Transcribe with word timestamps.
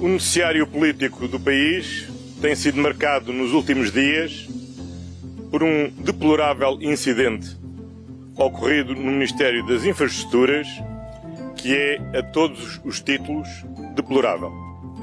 O 0.00 0.06
noticiário 0.06 0.64
político 0.64 1.26
do 1.26 1.40
país 1.40 2.08
tem 2.40 2.54
sido 2.54 2.80
marcado 2.80 3.32
nos 3.32 3.52
últimos 3.52 3.90
dias 3.90 4.48
por 5.50 5.64
um 5.64 5.90
deplorável 5.90 6.78
incidente 6.80 7.56
ocorrido 8.36 8.94
no 8.94 9.10
Ministério 9.10 9.66
das 9.66 9.84
Infraestruturas, 9.84 10.68
que 11.56 11.74
é, 11.74 11.96
a 12.16 12.22
todos 12.22 12.80
os 12.84 13.00
títulos, 13.00 13.48
deplorável. 13.96 14.52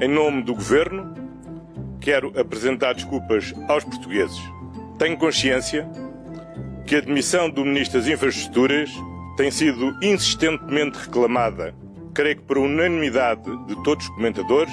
Em 0.00 0.08
nome 0.08 0.42
do 0.42 0.54
Governo, 0.54 1.14
quero 2.00 2.32
apresentar 2.40 2.94
desculpas 2.94 3.52
aos 3.68 3.84
portugueses. 3.84 4.40
Tenho 4.98 5.18
consciência 5.18 5.86
que 6.86 6.96
a 6.96 7.00
demissão 7.02 7.50
do 7.50 7.66
Ministro 7.66 8.00
das 8.00 8.08
Infraestruturas 8.08 8.90
tem 9.36 9.50
sido 9.50 9.94
insistentemente 10.02 10.96
reclamada, 10.96 11.74
creio 12.16 12.36
que 12.36 12.42
por 12.44 12.56
unanimidade 12.56 13.42
de 13.66 13.82
todos 13.84 14.06
os 14.06 14.14
comentadores 14.14 14.72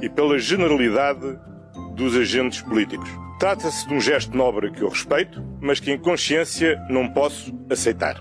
e 0.00 0.08
pela 0.08 0.38
generalidade 0.38 1.38
dos 1.94 2.16
agentes 2.16 2.62
políticos. 2.62 3.08
Trata-se 3.38 3.86
de 3.86 3.92
um 3.92 4.00
gesto 4.00 4.34
nobre 4.34 4.70
que 4.70 4.80
eu 4.80 4.88
respeito, 4.88 5.44
mas 5.60 5.78
que 5.78 5.92
em 5.92 5.98
consciência 5.98 6.82
não 6.88 7.08
posso 7.12 7.54
aceitar. 7.70 8.18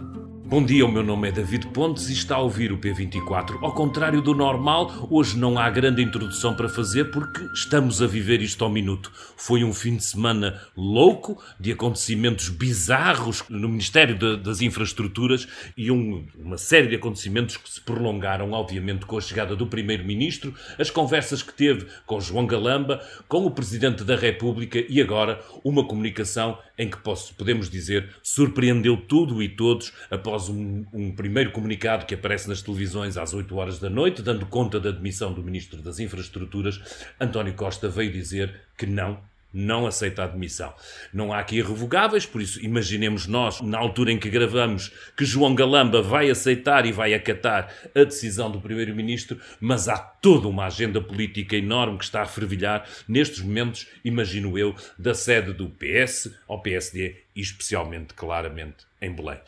Bom 0.56 0.64
dia, 0.64 0.86
o 0.86 0.90
meu 0.90 1.04
nome 1.04 1.28
é 1.28 1.34
David 1.34 1.68
Pontes 1.68 2.08
e 2.08 2.14
está 2.14 2.38
a 2.38 2.40
ouvir 2.40 2.72
o 2.72 2.78
P24. 2.78 3.58
Ao 3.62 3.74
contrário 3.74 4.22
do 4.22 4.34
normal, 4.34 5.06
hoje 5.12 5.38
não 5.38 5.60
há 5.60 5.70
grande 5.70 6.02
introdução 6.02 6.56
para 6.56 6.70
fazer 6.70 7.12
porque 7.12 7.44
estamos 7.54 8.02
a 8.02 8.08
viver 8.08 8.42
isto 8.42 8.64
ao 8.64 8.70
minuto. 8.70 9.12
Foi 9.36 9.66
um 9.66 9.74
fim 9.74 9.98
de 9.98 10.06
semana 10.06 10.62
louco, 10.74 11.44
de 11.60 11.74
acontecimentos 11.74 12.48
bizarros 12.48 13.44
no 13.50 13.68
Ministério 13.68 14.18
de, 14.18 14.38
das 14.38 14.62
Infraestruturas 14.62 15.46
e 15.76 15.92
um, 15.92 16.26
uma 16.40 16.58
série 16.58 16.88
de 16.88 16.96
acontecimentos 16.96 17.58
que 17.58 17.70
se 17.70 17.82
prolongaram, 17.82 18.54
obviamente, 18.54 19.06
com 19.06 19.18
a 19.18 19.22
chegada 19.22 19.58
do 19.58 19.68
Primeiro-Ministro, 19.68 20.56
as 20.80 20.90
conversas 20.90 21.44
que 21.44 21.54
teve 21.54 21.86
com 22.06 22.22
João 22.22 22.48
Galamba, 22.48 23.06
com 23.28 23.46
o 23.46 23.52
Presidente 23.52 24.06
da 24.06 24.16
República 24.16 24.82
e 24.88 25.02
agora 25.02 25.44
uma 25.66 25.86
comunicação 25.86 26.58
em 26.78 26.90
que 26.90 26.98
posso, 26.98 27.34
podemos 27.36 27.70
dizer 27.70 28.16
surpreendeu 28.22 28.98
tudo 28.98 29.42
e 29.42 29.50
todos 29.50 29.94
após 30.10 30.50
um, 30.50 30.86
um, 30.94 31.16
primeiro 31.16 31.52
comunicado 31.52 32.06
que 32.06 32.16
aparece 32.16 32.48
nas 32.48 32.62
televisões 32.62 33.18
às 33.18 33.34
8 33.34 33.56
horas 33.56 33.80
da 33.80 33.90
noite, 33.90 34.22
dando 34.22 34.46
conta 34.46 34.80
da 34.80 34.92
demissão 34.92 35.34
do 35.34 35.44
Ministro 35.44 35.82
das 35.82 36.00
Infraestruturas, 36.00 36.80
António 37.20 37.54
Costa 37.54 37.90
veio 37.90 38.12
dizer 38.12 38.62
que 38.78 38.86
não 38.86 39.20
não 39.56 39.88
aceita 39.88 40.22
a 40.22 40.26
admissão. 40.26 40.74
Não 41.14 41.32
há 41.32 41.40
aqui 41.40 41.56
irrevogáveis, 41.58 42.26
por 42.26 42.42
isso 42.42 42.64
imaginemos 42.64 43.26
nós, 43.26 43.62
na 43.62 43.78
altura 43.78 44.12
em 44.12 44.20
que 44.20 44.30
gravamos, 44.30 44.92
que 45.16 45.24
João 45.24 45.56
Galamba 45.56 46.02
vai 46.02 46.30
aceitar 46.30 46.86
e 46.86 46.92
vai 46.92 47.14
acatar 47.14 47.74
a 47.96 48.04
decisão 48.04 48.52
do 48.52 48.60
Primeiro-Ministro, 48.60 49.40
mas 49.62 49.88
há 49.88 49.98
toda 49.98 50.50
uma 50.50 50.66
agenda 50.66 51.00
política 51.00 51.56
enorme 51.56 51.98
que 51.98 52.04
está 52.04 52.22
a 52.22 52.28
fervilhar 52.28 52.86
nestes 53.08 53.40
momentos, 53.40 53.88
imagino 54.04 54.58
eu, 54.58 54.76
da 55.00 55.14
sede 55.14 55.54
do 55.54 55.70
PS 55.70 56.36
ao 56.48 56.62
PSD 56.62 57.16
e 57.34 57.40
especialmente, 57.40 58.14
claramente, 58.14 58.86
em 59.02 59.12
Belém. 59.14 59.40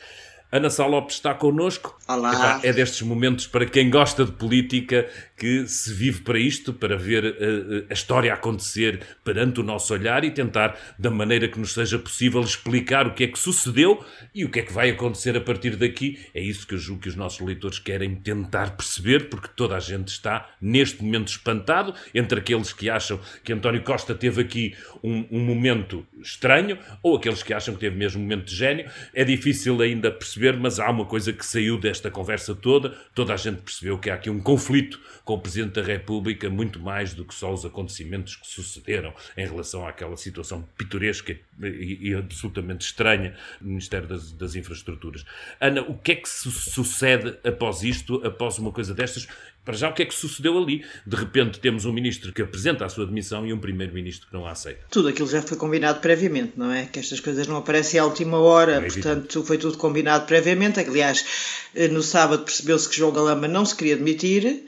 Ana 0.49 0.69
Sá 0.69 0.85
Lopes 0.85 1.15
está 1.15 1.33
connosco. 1.33 1.99
Olá. 2.07 2.61
É 2.63 2.71
destes 2.71 3.01
momentos 3.01 3.47
para 3.47 3.65
quem 3.65 3.89
gosta 3.89 4.23
de 4.23 4.31
política 4.31 5.05
que 5.37 5.67
se 5.67 5.93
vive 5.93 6.21
para 6.21 6.39
isto, 6.39 6.73
para 6.73 6.97
ver 6.97 7.25
a, 7.25 7.27
eh, 7.27 7.33
eh, 7.37 7.85
a, 7.89 7.93
história 7.93 8.33
acontecer 8.33 9.01
perante 9.25 9.59
o 9.59 9.63
nosso 9.63 9.93
olhar 9.93 10.23
e 10.23 10.31
tentar, 10.31 10.75
da 10.97 11.11
maneira 11.11 11.49
que 11.49 11.59
nos 11.59 11.73
seja 11.73 11.99
possível, 11.99 12.41
explicar 12.41 13.05
o 13.05 13.13
que 13.13 13.25
é 13.25 13.27
que 13.27 13.37
sucedeu 13.37 14.03
e 14.33 14.45
o 14.45 14.49
que 14.49 14.59
é 14.59 14.61
que 14.63 14.71
vai 14.71 14.89
acontecer 14.89 15.35
a 15.35 15.41
partir 15.41 15.75
daqui. 15.75 16.17
É 16.33 16.41
isso 16.41 16.65
que 16.65 16.75
eu 16.75 16.79
julgo 16.79 17.01
que 17.01 17.09
os 17.09 17.15
nossos 17.15 17.39
leitores 17.41 17.77
querem 17.77 18.15
tentar 18.15 18.77
perceber, 18.77 19.29
porque 19.29 19.49
toda 19.53 19.75
a 19.75 19.79
gente 19.81 20.07
está 20.07 20.49
neste 20.61 21.03
momento 21.03 21.27
espantado, 21.27 21.93
entre 22.15 22.39
aqueles 22.39 22.71
que 22.71 22.89
acham 22.89 23.19
que 23.43 23.51
António 23.51 23.83
Costa 23.83 24.15
teve 24.15 24.41
aqui 24.41 24.75
um, 25.03 25.27
um 25.29 25.39
momento 25.39 26.07
estranho 26.21 26.79
ou 27.03 27.17
aqueles 27.17 27.43
que 27.43 27.53
acham 27.53 27.73
que 27.73 27.81
teve 27.81 27.97
mesmo 27.97 28.21
um 28.21 28.23
momento 28.23 28.45
de 28.45 28.55
gênio. 28.55 28.89
É 29.13 29.25
difícil 29.25 29.79
ainda 29.81 30.09
perceber, 30.09 30.36
mas 30.59 30.79
há 30.79 30.89
uma 30.89 31.05
coisa 31.05 31.33
que 31.33 31.45
saiu 31.45 31.77
desta 31.77 32.11
conversa 32.11 32.53
toda. 32.55 32.89
Toda 33.13 33.33
a 33.33 33.37
gente 33.37 33.61
percebeu 33.61 33.97
que 33.97 34.09
há 34.09 34.15
aqui 34.15 34.29
um 34.29 34.39
conflito 34.39 34.99
com 35.23 35.33
o 35.33 35.39
Presidente 35.39 35.73
da 35.73 35.81
República 35.81 36.49
muito 36.49 36.79
mais 36.79 37.13
do 37.13 37.25
que 37.25 37.33
só 37.33 37.53
os 37.53 37.65
acontecimentos 37.65 38.35
que 38.35 38.47
sucederam 38.47 39.13
em 39.35 39.45
relação 39.45 39.85
àquela 39.87 40.15
situação 40.15 40.61
pitoresca 40.77 41.37
e, 41.61 42.13
absolutamente 42.13 42.85
estranha 42.85 43.35
no 43.59 43.69
Ministério 43.69 44.07
das, 44.07 44.31
das, 44.31 44.55
Infraestruturas. 44.55 45.25
Ana, 45.59 45.81
o 45.81 45.97
que 45.97 46.11
é 46.11 46.15
que 46.15 46.29
su 46.29 46.51
sucede 46.51 47.37
após 47.43 47.83
isto, 47.83 48.25
após 48.25 48.57
uma 48.57 48.71
coisa 48.71 48.93
destas? 48.93 49.27
Para 49.67 49.75
já, 49.75 49.89
o 49.89 49.93
que 49.93 50.01
é 50.01 50.05
que 50.05 50.15
sucedeu 50.15 50.57
ali? 50.57 50.85
De 51.05 51.17
repente 51.17 51.59
temos 51.59 51.83
um 51.83 51.91
ministro 51.91 52.31
que 52.31 52.41
apresenta 52.41 52.85
a 52.85 52.89
sua 52.89 53.05
demissão 53.05 53.45
e 53.45 53.51
um 53.51 53.59
primeiro-ministro 53.59 54.25
que 54.25 54.33
não 54.33 54.47
a 54.47 54.51
aceita. 54.51 54.79
Tudo 54.89 55.09
aquilo 55.09 55.27
já 55.27 55.41
foi 55.41 55.57
combinado 55.57 55.99
previamente, 55.99 56.53
não 56.55 56.71
é? 56.71 56.85
Que 56.85 56.99
estas 56.99 57.19
coisas 57.19 57.45
não 57.47 57.57
aparecem 57.57 57.99
à 57.99 58.05
última 58.05 58.37
hora, 58.37 58.77
é 58.77 58.87
portanto 58.87 59.43
foi 59.43 59.57
tudo 59.57 59.77
combinado 59.77 60.25
previamente. 60.25 60.79
Aliás, 60.79 61.67
eh, 61.75 61.89
no 61.89 62.01
sábado 62.01 62.45
percebeu-se 62.45 62.87
que 62.87 62.95
João 62.95 63.11
Galamba 63.11 63.49
não 63.49 63.65
se 63.65 63.75
queria 63.75 63.97
demitir, 63.97 64.63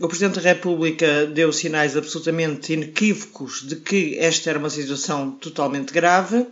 o 0.00 0.08
Presidente 0.08 0.36
da 0.36 0.40
República 0.40 1.26
deu 1.26 1.52
sinais 1.52 1.96
absolutamente 1.96 2.72
inequívocos 2.72 3.66
de 3.66 3.76
que 3.76 4.16
esta 4.18 4.50
era 4.50 4.58
uma 4.58 4.70
situação 4.70 5.32
totalmente 5.32 5.92
grave. 5.92 6.46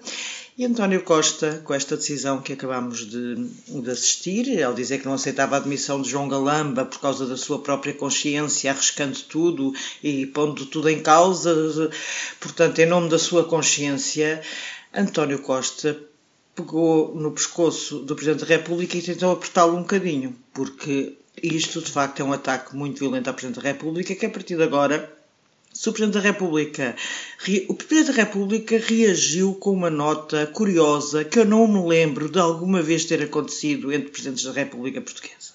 E 0.57 0.65
António 0.65 1.03
Costa, 1.03 1.61
com 1.65 1.75
esta 1.75 1.97
decisão 1.97 2.41
que 2.41 2.53
acabamos 2.53 3.11
de, 3.11 3.35
de, 3.35 3.91
assistir, 3.91 4.63
ao 4.63 4.73
dizer 4.73 5.01
que 5.01 5.05
não 5.05 5.15
aceitava 5.15 5.57
a 5.57 5.59
admissão 5.59 6.01
de 6.01 6.09
João 6.09 6.29
Galamba 6.29 6.85
por 6.85 7.01
causa 7.01 7.27
da 7.27 7.37
sua 7.37 7.59
própria 7.59 7.93
consciência, 7.93 8.71
arriscando 8.71 9.19
tudo 9.23 9.75
e 10.01 10.27
pondo 10.27 10.65
tudo 10.67 10.89
em 10.89 11.03
causa, 11.03 11.91
portanto, 12.39 12.79
em 12.79 12.87
nome 12.87 13.09
da 13.09 13.19
sua 13.19 13.43
consciência, 13.43 14.43
António 14.95 15.41
Costa 15.41 16.01
pegou 16.55 17.13
no 17.17 17.33
pescoço 17.33 17.99
do 17.99 18.15
Presidente 18.15 18.43
da 18.43 18.57
República 18.57 18.97
e 18.97 19.03
tentou 19.03 19.33
apertá-lo 19.33 19.77
um 19.77 19.83
bocadinho, 19.83 20.37
porque 20.53 21.15
isto, 21.43 21.83
de 21.83 21.91
facto, 21.91 22.21
é 22.21 22.25
um 22.25 22.33
ataque 22.33 22.77
muito 22.77 23.01
violento 23.01 23.27
ao 23.27 23.35
Presidente 23.35 23.61
da 23.61 23.69
República, 23.69 24.15
que 24.15 24.27
a 24.27 24.31
partir 24.31 24.57
de 24.57 24.63
agora 24.63 25.13
o 25.75 25.93
Presidente 25.93 26.15
da 26.15 26.21
República. 26.21 26.97
O 27.69 27.75
Presidente 27.75 28.17
da 28.17 28.23
República 28.23 28.79
reagiu 28.79 29.55
com 29.55 29.73
uma 29.73 29.91
nota 29.91 30.47
curiosa 30.47 31.25
que 31.25 31.39
eu 31.39 31.45
não 31.45 31.67
me 31.67 31.89
lembro 31.89 32.29
de 32.29 32.39
alguma 32.39 32.81
vez 32.81 33.05
ter 33.05 33.23
acontecido 33.23 33.93
entre 33.93 34.11
Presidentes 34.11 34.45
da 34.45 34.53
República 34.53 35.01
Portuguesa. 35.01 35.54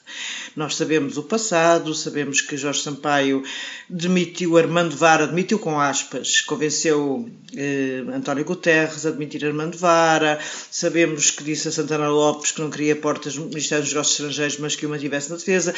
Nós 0.56 0.75
sabemos 0.75 1.18
o 1.18 1.24
passado, 1.24 1.94
sabemos 1.94 2.42
que 2.42 2.58
Jorge 2.58 2.81
Sampaio 2.81 3.44
demitiu 3.90 4.58
Armando 4.58 4.96
Vara, 4.96 5.28
demitiu 5.28 5.59
com 5.59 5.80
aspas, 5.80 6.42
convenceu 6.42 7.30
eh, 7.56 8.03
António 8.14 8.46
Guterres 8.46 9.06
a 9.06 9.12
demitir 9.12 9.46
Armando 9.46 9.78
Vara, 9.78 10.40
sabemos 10.69 11.31
que 11.31 11.44
disse 11.44 11.68
a 11.68 11.72
Santana 11.72 12.09
Lopes 12.09 12.52
que 12.52 12.62
não 12.62 12.69
queria 12.69 12.96
portas 12.96 13.36
no 13.36 13.46
Ministério 13.46 13.84
dos 13.84 13.94
Negócios 13.94 14.19
Estrangeiros, 14.19 14.58
mas 14.59 14.75
que 14.75 14.86
uma 14.86 14.98
tivesse 14.98 15.30
na 15.30 15.38
defesa. 15.38 15.74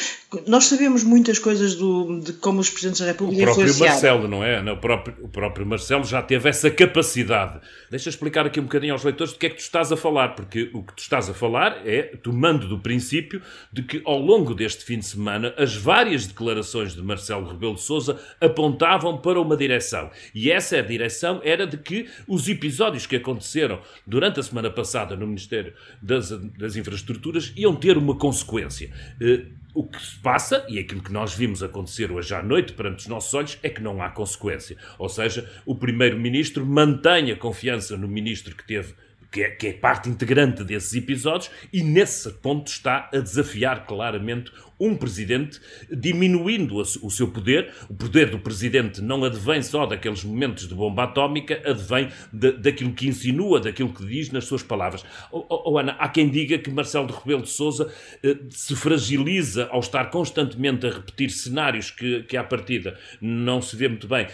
Nós 0.46 0.64
sabemos 0.64 1.04
muitas 1.04 1.38
coisas 1.38 1.74
do, 1.74 2.20
de 2.20 2.32
como 2.34 2.60
os 2.60 2.70
Presidentes 2.70 3.00
da 3.00 3.06
República 3.06 3.50
O 3.50 3.54
próprio 3.54 3.78
Marcelo, 3.78 4.28
não 4.28 4.44
é? 4.44 4.60
O 4.72 4.76
próprio, 4.76 5.16
o 5.20 5.28
próprio 5.28 5.66
Marcelo 5.66 6.04
já 6.04 6.22
teve 6.22 6.48
essa 6.48 6.70
capacidade. 6.70 7.60
Deixa 7.90 8.08
explicar 8.08 8.46
aqui 8.46 8.58
um 8.60 8.64
bocadinho 8.64 8.92
aos 8.92 9.04
leitores 9.04 9.32
do 9.32 9.38
que 9.38 9.46
é 9.46 9.50
que 9.50 9.56
tu 9.56 9.60
estás 9.60 9.92
a 9.92 9.96
falar, 9.96 10.30
porque 10.30 10.70
o 10.72 10.82
que 10.82 10.94
tu 10.94 11.00
estás 11.00 11.28
a 11.28 11.34
falar 11.34 11.86
é 11.86 12.02
tomando 12.22 12.68
do 12.68 12.78
princípio 12.78 13.42
de 13.72 13.82
que 13.82 14.02
ao 14.04 14.21
longo 14.22 14.54
deste 14.54 14.84
fim 14.84 14.98
de 14.98 15.06
semana, 15.06 15.54
as 15.56 15.74
várias 15.74 16.26
declarações 16.26 16.94
de 16.94 17.02
Marcelo 17.02 17.50
Rebelo 17.50 17.74
de 17.74 17.80
Sousa 17.80 18.20
apontavam 18.40 19.18
para 19.18 19.40
uma 19.40 19.56
direção. 19.56 20.10
E 20.34 20.50
essa 20.50 20.82
direção 20.82 21.40
era 21.44 21.66
de 21.66 21.76
que 21.76 22.08
os 22.26 22.48
episódios 22.48 23.06
que 23.06 23.16
aconteceram 23.16 23.80
durante 24.06 24.40
a 24.40 24.42
semana 24.42 24.70
passada 24.70 25.16
no 25.16 25.26
Ministério 25.26 25.74
das, 26.00 26.30
das 26.30 26.76
Infraestruturas 26.76 27.52
iam 27.56 27.74
ter 27.74 27.98
uma 27.98 28.16
consequência. 28.16 28.90
Uh, 29.20 29.62
o 29.74 29.84
que 29.84 30.00
se 30.02 30.18
passa, 30.18 30.66
e 30.68 30.78
aquilo 30.78 31.02
que 31.02 31.12
nós 31.12 31.34
vimos 31.34 31.62
acontecer 31.62 32.12
hoje 32.12 32.34
à 32.34 32.42
noite 32.42 32.74
perante 32.74 33.00
os 33.00 33.06
nossos 33.06 33.32
olhos, 33.32 33.58
é 33.62 33.70
que 33.70 33.80
não 33.80 34.02
há 34.02 34.10
consequência. 34.10 34.76
Ou 34.98 35.08
seja, 35.08 35.50
o 35.64 35.74
Primeiro-Ministro 35.74 36.66
mantém 36.66 37.30
a 37.30 37.36
confiança 37.36 37.96
no 37.96 38.06
Ministro 38.06 38.54
que 38.54 38.66
teve 38.66 38.94
que 39.32 39.42
é, 39.42 39.50
que 39.50 39.66
é 39.68 39.72
parte 39.72 40.10
integrante 40.10 40.62
desses 40.62 40.94
episódios, 40.94 41.50
e 41.72 41.82
nesse 41.82 42.30
ponto 42.34 42.68
está 42.68 43.08
a 43.12 43.18
desafiar 43.18 43.86
claramente 43.86 44.52
um 44.82 44.96
presidente, 44.96 45.60
diminuindo 45.90 46.76
o 46.76 47.10
seu 47.10 47.28
poder. 47.28 47.72
O 47.88 47.94
poder 47.94 48.30
do 48.30 48.38
presidente 48.38 49.00
não 49.00 49.22
advém 49.22 49.62
só 49.62 49.86
daqueles 49.86 50.24
momentos 50.24 50.66
de 50.66 50.74
bomba 50.74 51.04
atómica, 51.04 51.62
advém 51.64 52.08
de, 52.32 52.52
daquilo 52.52 52.92
que 52.92 53.06
insinua, 53.06 53.60
daquilo 53.60 53.94
que 53.94 54.04
diz 54.04 54.32
nas 54.32 54.44
suas 54.44 54.62
palavras. 54.62 55.04
Oh, 55.30 55.46
oh, 55.48 55.78
Ana, 55.78 55.92
há 56.00 56.08
quem 56.08 56.28
diga 56.28 56.58
que 56.58 56.68
Marcelo 56.68 57.06
de 57.06 57.12
Rebelo 57.12 57.42
de 57.42 57.50
Sousa 57.50 57.92
eh, 58.24 58.36
se 58.50 58.74
fragiliza 58.74 59.68
ao 59.70 59.78
estar 59.78 60.06
constantemente 60.06 60.84
a 60.84 60.90
repetir 60.90 61.30
cenários 61.30 61.92
que, 61.92 62.24
que 62.24 62.36
à 62.36 62.42
partida 62.42 62.98
não 63.20 63.62
se 63.62 63.76
vê 63.76 63.86
muito 63.86 64.08
bem 64.08 64.26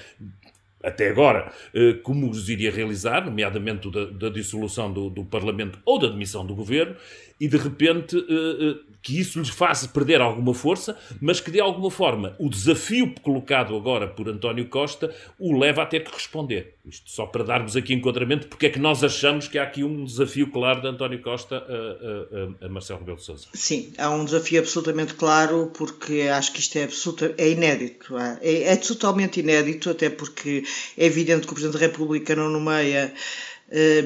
até 0.82 1.08
agora, 1.08 1.52
eh, 1.74 1.94
como 2.02 2.30
os 2.30 2.48
iria 2.48 2.70
realizar, 2.70 3.24
nomeadamente 3.24 3.90
da, 3.90 4.04
da 4.06 4.28
dissolução 4.28 4.92
do, 4.92 5.10
do, 5.10 5.24
Parlamento 5.24 5.78
ou 5.84 5.98
da 5.98 6.08
demissão 6.08 6.46
do 6.46 6.54
governo, 6.54 6.94
e 7.40 7.48
de 7.48 7.56
repente 7.56 8.16
eh, 8.16 8.22
eh, 8.30 8.76
que 9.08 9.18
isso 9.18 9.38
lhes 9.38 9.48
faz 9.48 9.86
perder 9.86 10.20
alguma 10.20 10.52
força, 10.52 10.94
mas 11.18 11.40
que 11.40 11.50
de 11.50 11.58
alguma 11.58 11.90
forma 11.90 12.36
o 12.38 12.50
desafio 12.50 13.14
colocado 13.22 13.74
agora 13.74 14.06
por 14.06 14.28
António 14.28 14.68
Costa 14.68 15.14
o 15.38 15.58
leva 15.58 15.82
a 15.82 15.86
ter 15.86 16.04
que 16.04 16.12
responder. 16.12 16.74
Isto 16.84 17.10
só 17.10 17.24
para 17.24 17.42
darmos 17.42 17.74
aqui 17.74 17.94
enquadramento, 17.94 18.48
porque 18.48 18.66
é 18.66 18.68
que 18.68 18.78
nós 18.78 19.02
achamos 19.02 19.48
que 19.48 19.58
há 19.58 19.62
aqui 19.62 19.82
um 19.82 20.04
desafio 20.04 20.50
claro 20.50 20.82
de 20.82 20.88
António 20.88 21.22
Costa 21.22 21.56
a, 21.56 22.64
a, 22.64 22.66
a 22.66 22.68
Marcelo 22.68 22.98
Rebelo 22.98 23.16
de 23.16 23.24
Sousa. 23.24 23.48
Sim, 23.54 23.94
há 23.96 24.10
um 24.10 24.26
desafio 24.26 24.60
absolutamente 24.60 25.14
claro, 25.14 25.72
porque 25.74 26.28
acho 26.30 26.52
que 26.52 26.60
isto 26.60 26.76
é, 26.76 26.84
absoluta, 26.84 27.34
é 27.38 27.48
inédito. 27.48 28.14
É, 28.42 28.64
é 28.64 28.76
totalmente 28.76 29.40
inédito, 29.40 29.88
até 29.88 30.10
porque 30.10 30.64
é 30.98 31.06
evidente 31.06 31.46
que 31.46 31.52
o 31.52 31.54
Presidente 31.54 31.80
da 31.80 31.86
República 31.86 32.36
não 32.36 32.50
nomeia 32.50 33.14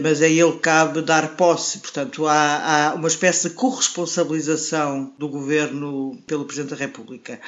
mas 0.03 0.21
a 0.21 0.29
ele 0.29 0.59
cabe 0.59 1.03
dar 1.03 1.37
posse. 1.37 1.79
Portanto, 1.79 2.27
há, 2.27 2.91
há, 2.91 2.95
uma 2.95 3.09
espécie 3.09 3.49
de 3.49 3.55
corresponsabilização 3.55 5.13
do 5.19 5.29
governo 5.29 6.19
pelo 6.27 6.45
Presidente 6.45 6.71
da 6.71 6.77
República. 6.77 7.41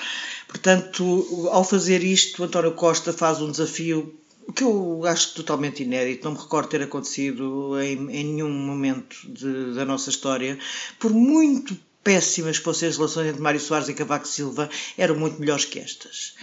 Portanto, 0.47 1.49
ao 1.51 1.65
fazer 1.65 2.03
isto, 2.03 2.45
António 2.45 2.73
Costa 2.73 3.13
faz 3.13 3.41
um 3.41 3.51
desafio 3.51 4.15
que 4.55 4.63
eu 4.63 5.03
acho 5.07 5.35
totalmente 5.35 5.83
inédito, 5.83 6.25
não 6.25 6.33
me 6.33 6.41
recordo 6.41 6.69
ter 6.69 6.83
acontecido 6.83 7.81
em, 7.81 8.11
em 8.11 8.25
nenhum 8.25 8.51
momento 8.51 9.17
de, 9.25 9.75
da 9.75 9.85
nossa 9.85 10.11
história, 10.11 10.59
por 10.99 11.11
muito 11.11 11.75
péssimas 12.03 12.59
que 12.59 12.65
fossem 12.65 12.89
as 12.89 12.97
relações 12.99 13.29
entre 13.29 13.41
Mário 13.41 13.59
Soares 13.59 13.89
e 13.89 13.95
Cavaco 13.95 14.29
Silva, 14.29 14.69
eram 14.99 15.17
muito 15.17 15.41
melhores 15.41 15.65
que 15.65 15.79
estas. 15.79 16.35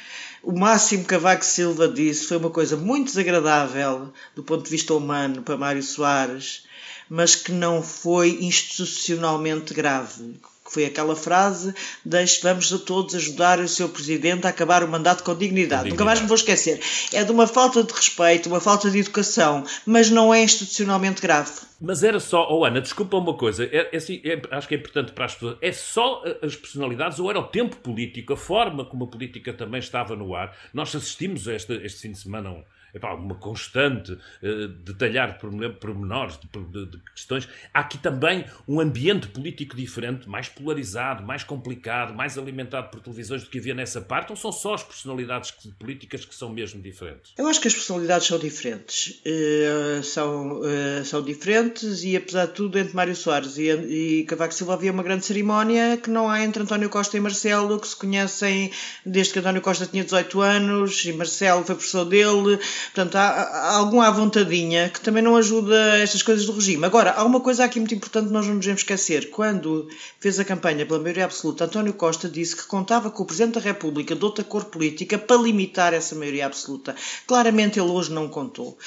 O 0.44 0.52
máximo 0.52 1.06
Cavaco 1.06 1.46
Silva 1.46 1.88
disse 1.88 2.26
foi 2.26 2.38
uma 2.38 2.50
coisa 2.50 2.76
muito 2.76 3.08
desagradável 3.08 4.12
do 4.34 4.42
ponto 4.42 4.64
de 4.64 4.72
vista 4.72 4.94
humano 4.94 5.44
para 5.44 5.56
Mário 5.56 5.84
Soares, 5.84 6.66
mas 7.08 7.36
que 7.36 7.52
não 7.52 7.84
foi 7.84 8.40
institucionalmente 8.42 9.74
grave 9.74 10.40
foi 10.72 10.86
aquela 10.86 11.16
frase: 11.16 11.74
deixe, 12.04 12.42
vamos 12.42 12.72
a 12.74 12.80
todos 12.80 13.14
ajudar 13.16 13.60
o 13.60 13.68
seu 13.68 13.90
presidente 13.90 14.48
a 14.48 14.50
acabar 14.50 14.84
o 14.84 14.88
mandato 14.88 15.24
com 15.24 15.36
dignidade. 15.36 15.84
dignidade. 15.84 15.90
Nunca 15.90 16.06
mais 16.06 16.22
me 16.22 16.28
vou 16.28 16.36
esquecer. 16.36 16.80
É 17.14 17.24
de 17.24 17.32
uma 17.32 17.48
falta 17.48 17.84
de 17.84 17.94
respeito, 17.94 18.48
uma 18.48 18.60
falta 18.60 18.90
de 18.90 19.00
educação, 19.00 19.66
mas 19.86 20.10
não 20.10 20.34
é 20.34 20.44
institucionalmente 20.44 21.22
grave. 21.22 21.52
Mas 21.80 22.04
era 22.04 22.20
só, 22.20 22.48
oh 22.50 22.64
Ana, 22.64 22.80
desculpa 22.80 23.18
uma 23.18 23.34
coisa, 23.34 23.66
é, 23.66 23.90
é, 23.92 23.98
assim, 23.98 24.22
é, 24.24 24.40
acho 24.52 24.68
que 24.68 24.76
é 24.76 24.78
importante 24.78 25.14
para 25.14 25.26
as 25.26 25.34
pessoas, 25.34 25.58
é 25.62 25.72
só 25.72 26.24
as 26.42 26.56
personalidades 26.56 27.18
ou 27.18 27.28
era 27.28 27.40
o 27.40 27.44
tempo 27.44 27.76
político, 27.78 28.34
a 28.34 28.38
forma 28.38 28.86
como 28.86 29.06
a 29.06 29.08
política 29.08 29.52
também 29.52 29.80
estava 29.80 30.16
no 30.16 30.36
ar? 30.36 30.56
Nós 30.72 30.96
assistimos 30.96 31.48
a 31.48 31.56
este, 31.56 31.74
este 31.84 32.02
fim 32.02 32.12
de 32.12 32.20
semana 32.20 32.52
um, 32.52 32.64
epá, 32.94 33.14
uma 33.14 33.36
constante, 33.36 34.12
uh, 34.14 34.68
detalhar 34.68 35.40
pormenores 35.80 36.40
de, 36.40 36.64
de, 36.66 36.86
de, 36.86 36.98
questões. 37.16 37.48
Há 37.74 37.80
aqui 37.80 37.98
também 37.98 38.46
um 38.68 38.80
ambiente 38.80 39.28
político 39.28 39.76
diferente, 39.76 40.30
mais 40.30 40.50
polarizado, 40.62 41.24
mais 41.24 41.44
complicado, 41.44 42.14
mais 42.14 42.38
alimentado 42.38 42.90
por 42.90 43.02
televisões 43.02 43.44
do 43.44 43.50
que 43.50 43.60
havia 43.60 43.74
nessa 43.74 44.02
parte, 44.02 44.32
ou 44.32 44.36
são 44.36 44.52
só 44.52 44.76
as 44.76 44.84
personalidades 44.84 45.52
políticas 45.80 46.26
que 46.26 46.36
são 46.36 46.50
mesmo 46.50 46.82
diferentes? 46.82 47.34
Eu 47.38 47.48
acho 47.48 47.60
que 47.60 47.68
as 47.68 47.74
personalidades 47.74 48.28
são 48.28 48.38
diferentes. 48.38 49.22
Uh, 49.26 50.04
são, 50.04 50.60
uh, 50.62 51.06
são 51.06 51.22
diferentes 51.22 52.04
e, 52.04 52.16
apesar 52.16 52.46
de 52.46 52.54
tudo, 52.54 52.78
entre 52.78 52.96
Mário 52.96 53.16
Soares 53.16 53.58
e, 53.58 53.70
e 53.70 54.24
Cavaco 54.26 54.54
Silva 54.54 54.74
havia 54.74 54.92
uma 54.92 55.04
grande 55.04 55.26
cerimónia 55.26 55.98
que 55.98 56.10
não 56.10 56.30
há 56.30 56.44
entre 56.44 56.64
António 56.64 56.90
Costa 56.90 57.18
e 57.18 57.20
Marcelo, 57.20 57.80
que 57.80 57.88
se 57.88 57.96
conhecem 57.96 58.72
desde 59.06 59.34
que 59.34 59.40
António 59.40 59.62
Costa 59.62 59.86
tinha 59.86 60.04
18 60.04 60.42
anos 60.42 61.06
e 61.06 61.14
Marcelo 61.14 61.64
foi 61.64 61.76
professor 61.76 62.06
dele. 62.06 62.58
Portanto, 62.94 63.16
há, 63.16 63.30
há 63.30 64.08
à 64.08 64.12
vontadinha 64.12 64.90
que 64.90 65.02
também 65.02 65.24
não 65.24 65.36
ajuda 65.36 65.98
estas 65.98 66.24
coisas 66.24 66.46
do 66.46 66.54
regime. 66.54 66.86
Agora, 66.86 67.12
há 67.12 67.24
uma 67.24 67.40
coisa 67.40 67.66
aqui 67.66 67.80
muito 67.80 67.96
importante 67.96 68.28
que 68.28 68.34
nós 68.34 68.46
não 68.46 68.56
nos 68.56 68.66
devemos 68.66 68.82
esquecer. 68.82 69.30
Quando 69.30 69.88
fez 70.20 70.40
a 70.40 70.46
campanha 70.52 70.86
pela 70.86 71.00
maioria 71.00 71.24
absoluta, 71.24 71.64
António 71.64 71.94
Costa 71.94 72.28
disse 72.28 72.58
que 72.58 72.66
contava 72.66 73.10
com 73.10 73.24
o 73.24 73.26
Presidente 73.26 73.54
da 73.54 73.62
República 73.62 74.14
de 74.14 74.26
outra 74.26 74.44
cor 74.44 74.66
política 74.66 75.18
para 75.18 75.42
limitar 75.42 75.94
essa 75.94 76.14
maioria 76.14 76.46
absoluta. 76.46 76.94
Claramente 77.26 77.80
ele 77.80 77.90
hoje 77.90 78.12
não 78.12 78.28
contou. 78.28 78.78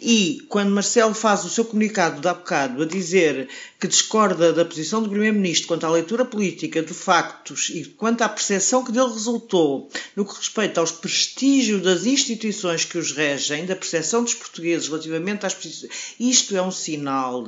E 0.00 0.44
quando 0.48 0.72
Marcelo 0.72 1.14
faz 1.14 1.44
o 1.44 1.48
seu 1.48 1.64
comunicado 1.64 2.20
de 2.20 2.26
há 2.26 2.34
bocado 2.34 2.82
a 2.82 2.86
dizer 2.86 3.48
que 3.78 3.86
discorda 3.86 4.52
da 4.52 4.64
posição 4.64 5.00
do 5.00 5.08
Primeiro-Ministro 5.08 5.68
quanto 5.68 5.86
à 5.86 5.90
leitura 5.90 6.24
política 6.24 6.82
de 6.82 6.92
factos 6.92 7.70
e 7.70 7.84
quanto 7.84 8.22
à 8.22 8.28
percepção 8.28 8.84
que 8.84 8.90
dele 8.90 9.12
resultou 9.12 9.88
no 10.16 10.24
que 10.24 10.36
respeita 10.36 10.80
aos 10.80 10.90
prestígios 10.90 11.82
das 11.82 12.04
instituições 12.04 12.84
que 12.84 12.98
os 12.98 13.12
regem, 13.12 13.64
da 13.64 13.76
percepção 13.76 14.24
dos 14.24 14.34
portugueses 14.34 14.88
relativamente 14.88 15.46
às 15.46 15.56
isto 16.18 16.56
é 16.56 16.62
um 16.62 16.72
sinal 16.72 17.44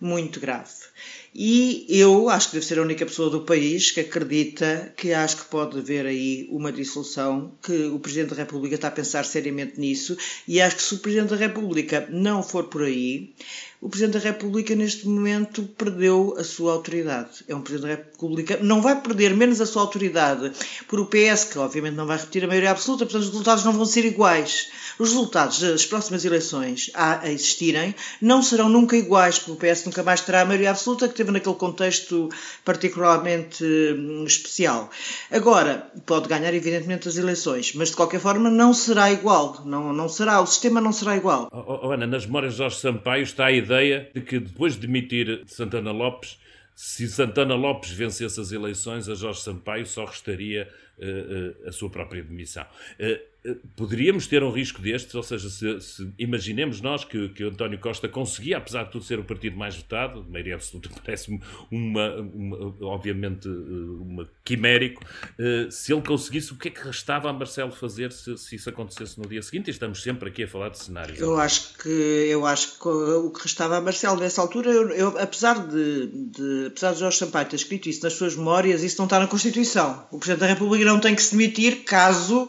muito 0.00 0.38
grave. 0.38 0.89
E 1.32 1.86
eu 1.88 2.28
acho 2.28 2.48
que 2.48 2.54
devo 2.54 2.66
ser 2.66 2.78
a 2.80 2.82
única 2.82 3.06
pessoa 3.06 3.30
do 3.30 3.42
país 3.42 3.92
que 3.92 4.00
acredita 4.00 4.92
que 4.96 5.12
acho 5.12 5.36
que 5.36 5.44
pode 5.44 5.78
haver 5.78 6.04
aí 6.04 6.48
uma 6.50 6.72
dissolução, 6.72 7.52
que 7.62 7.84
o 7.86 8.00
Presidente 8.00 8.30
da 8.30 8.36
República 8.36 8.74
está 8.74 8.88
a 8.88 8.92
pensar 8.92 9.24
seriamente 9.24 9.78
nisso, 9.78 10.16
e 10.46 10.60
acho 10.60 10.76
que 10.76 10.82
se 10.82 10.94
o 10.94 10.98
Presidente 10.98 11.30
da 11.30 11.36
República 11.36 12.08
não 12.10 12.42
for 12.42 12.64
por 12.64 12.82
aí, 12.82 13.32
o 13.80 13.88
Presidente 13.88 14.18
da 14.18 14.30
República 14.30 14.74
neste 14.74 15.08
momento 15.08 15.62
perdeu 15.62 16.34
a 16.38 16.44
sua 16.44 16.74
autoridade. 16.74 17.30
É 17.48 17.54
um 17.54 17.62
Presidente 17.62 17.88
da 17.88 17.96
República, 17.96 18.58
não 18.60 18.82
vai 18.82 19.00
perder 19.00 19.34
menos 19.34 19.58
a 19.60 19.66
sua 19.66 19.80
autoridade 19.82 20.52
por 20.86 21.00
o 21.00 21.06
PS, 21.06 21.44
que 21.44 21.58
obviamente 21.58 21.94
não 21.94 22.06
vai 22.06 22.18
repetir 22.18 22.44
a 22.44 22.46
maioria 22.46 22.72
absoluta, 22.72 23.06
portanto 23.06 23.22
os 23.22 23.30
resultados 23.30 23.64
não 23.64 23.72
vão 23.72 23.86
ser 23.86 24.04
iguais. 24.04 24.68
Os 24.98 25.10
resultados 25.10 25.60
das 25.60 25.86
próximas 25.86 26.26
eleições 26.26 26.90
a 26.92 27.26
existirem 27.30 27.94
não 28.20 28.42
serão 28.42 28.68
nunca 28.68 28.96
iguais, 28.96 29.38
porque 29.38 29.52
o 29.52 29.72
PS 29.72 29.86
nunca 29.86 30.02
mais 30.02 30.20
terá 30.20 30.42
a 30.42 30.44
maioria 30.44 30.70
absoluta 30.70 31.08
que 31.08 31.14
teve 31.14 31.30
naquele 31.30 31.54
contexto 31.54 32.28
particularmente 32.66 33.64
hum, 33.64 34.24
especial. 34.26 34.90
Agora, 35.30 35.90
pode 36.04 36.28
ganhar 36.28 36.52
evidentemente 36.52 37.08
as 37.08 37.16
eleições, 37.16 37.72
mas 37.74 37.88
de 37.88 37.96
qualquer 37.96 38.20
forma 38.20 38.50
não 38.50 38.74
será 38.74 39.10
igual. 39.10 39.62
Não, 39.64 39.90
não 39.90 40.08
será, 40.08 40.42
o 40.42 40.46
sistema 40.46 40.82
não 40.82 40.92
será 40.92 41.16
igual. 41.16 41.48
Oh, 41.50 41.86
oh, 41.86 41.92
Ana, 41.92 42.06
nas 42.06 42.26
memórias 42.26 42.52
de 42.52 42.58
Jorge 42.58 42.76
Sampaio 42.76 43.22
está 43.22 43.46
a 43.46 43.52
ideia 43.52 43.69
de 44.14 44.20
que 44.20 44.38
depois 44.38 44.74
de 44.74 44.86
demitir 44.86 45.42
Santana 45.46 45.92
Lopes, 45.92 46.38
se 46.74 47.06
Santana 47.08 47.54
Lopes 47.54 47.90
vencesse 47.90 48.40
as 48.40 48.52
eleições, 48.52 49.08
a 49.08 49.14
Jorge 49.14 49.40
Sampaio 49.42 49.86
só 49.86 50.06
restaria 50.06 50.68
uh, 50.98 51.64
uh, 51.64 51.68
a 51.68 51.72
sua 51.72 51.90
própria 51.90 52.22
demissão. 52.22 52.64
Uh, 52.98 53.29
poderíamos 53.74 54.26
ter 54.26 54.42
um 54.42 54.50
risco 54.50 54.82
destes, 54.82 55.14
ou 55.14 55.22
seja, 55.22 55.48
se, 55.48 55.80
se 55.80 56.12
imaginemos 56.18 56.80
nós 56.80 57.04
que, 57.04 57.30
que 57.30 57.44
António 57.44 57.78
Costa 57.78 58.08
conseguia, 58.08 58.58
apesar 58.58 58.84
de 58.84 58.92
tudo 58.92 59.04
ser 59.04 59.18
o 59.18 59.24
partido 59.24 59.56
mais 59.56 59.76
votado, 59.76 60.26
maioria 60.28 60.54
absoluta 60.54 60.90
parece-me 61.04 61.40
uma, 61.70 62.16
uma, 62.16 62.74
obviamente 62.82 63.48
uma 63.48 64.28
quimérico, 64.44 65.02
uh, 65.38 65.70
se 65.70 65.92
ele 65.92 66.02
conseguisse, 66.02 66.52
o 66.52 66.56
que 66.56 66.68
é 66.68 66.70
que 66.70 66.84
restava 66.84 67.30
a 67.30 67.32
Marcelo 67.32 67.72
fazer 67.72 68.12
se, 68.12 68.36
se, 68.36 68.56
isso 68.56 68.68
acontecesse 68.68 69.18
no 69.18 69.26
dia 69.26 69.42
seguinte? 69.42 69.68
E 69.68 69.70
estamos 69.70 70.02
sempre 70.02 70.28
aqui 70.28 70.42
a 70.42 70.48
falar 70.48 70.68
de 70.68 70.78
cenários. 70.78 71.18
Eu 71.18 71.38
acho 71.38 71.78
que 71.78 71.88
eu 71.88 72.44
acho 72.44 72.78
que 72.78 72.88
o 72.88 73.30
que 73.30 73.42
restava 73.42 73.78
a 73.78 73.80
Marcelo 73.80 74.20
nessa 74.20 74.40
altura, 74.42 74.70
eu, 74.70 74.90
eu, 74.90 75.18
apesar 75.18 75.66
de, 75.66 76.08
de 76.08 76.66
apesar 76.66 76.92
de 76.92 77.00
Jorge 77.00 77.16
Sampaio 77.16 77.48
ter 77.48 77.56
escrito 77.56 77.88
isso 77.88 78.02
nas 78.02 78.12
suas 78.12 78.36
memórias, 78.36 78.82
isso 78.82 78.98
não 78.98 79.06
está 79.06 79.18
na 79.18 79.26
Constituição. 79.26 80.06
O 80.10 80.18
Presidente 80.18 80.40
da 80.40 80.46
República 80.46 80.84
não 80.84 81.00
tem 81.00 81.14
que 81.14 81.22
se 81.22 81.32
demitir 81.32 81.84
caso 81.84 82.48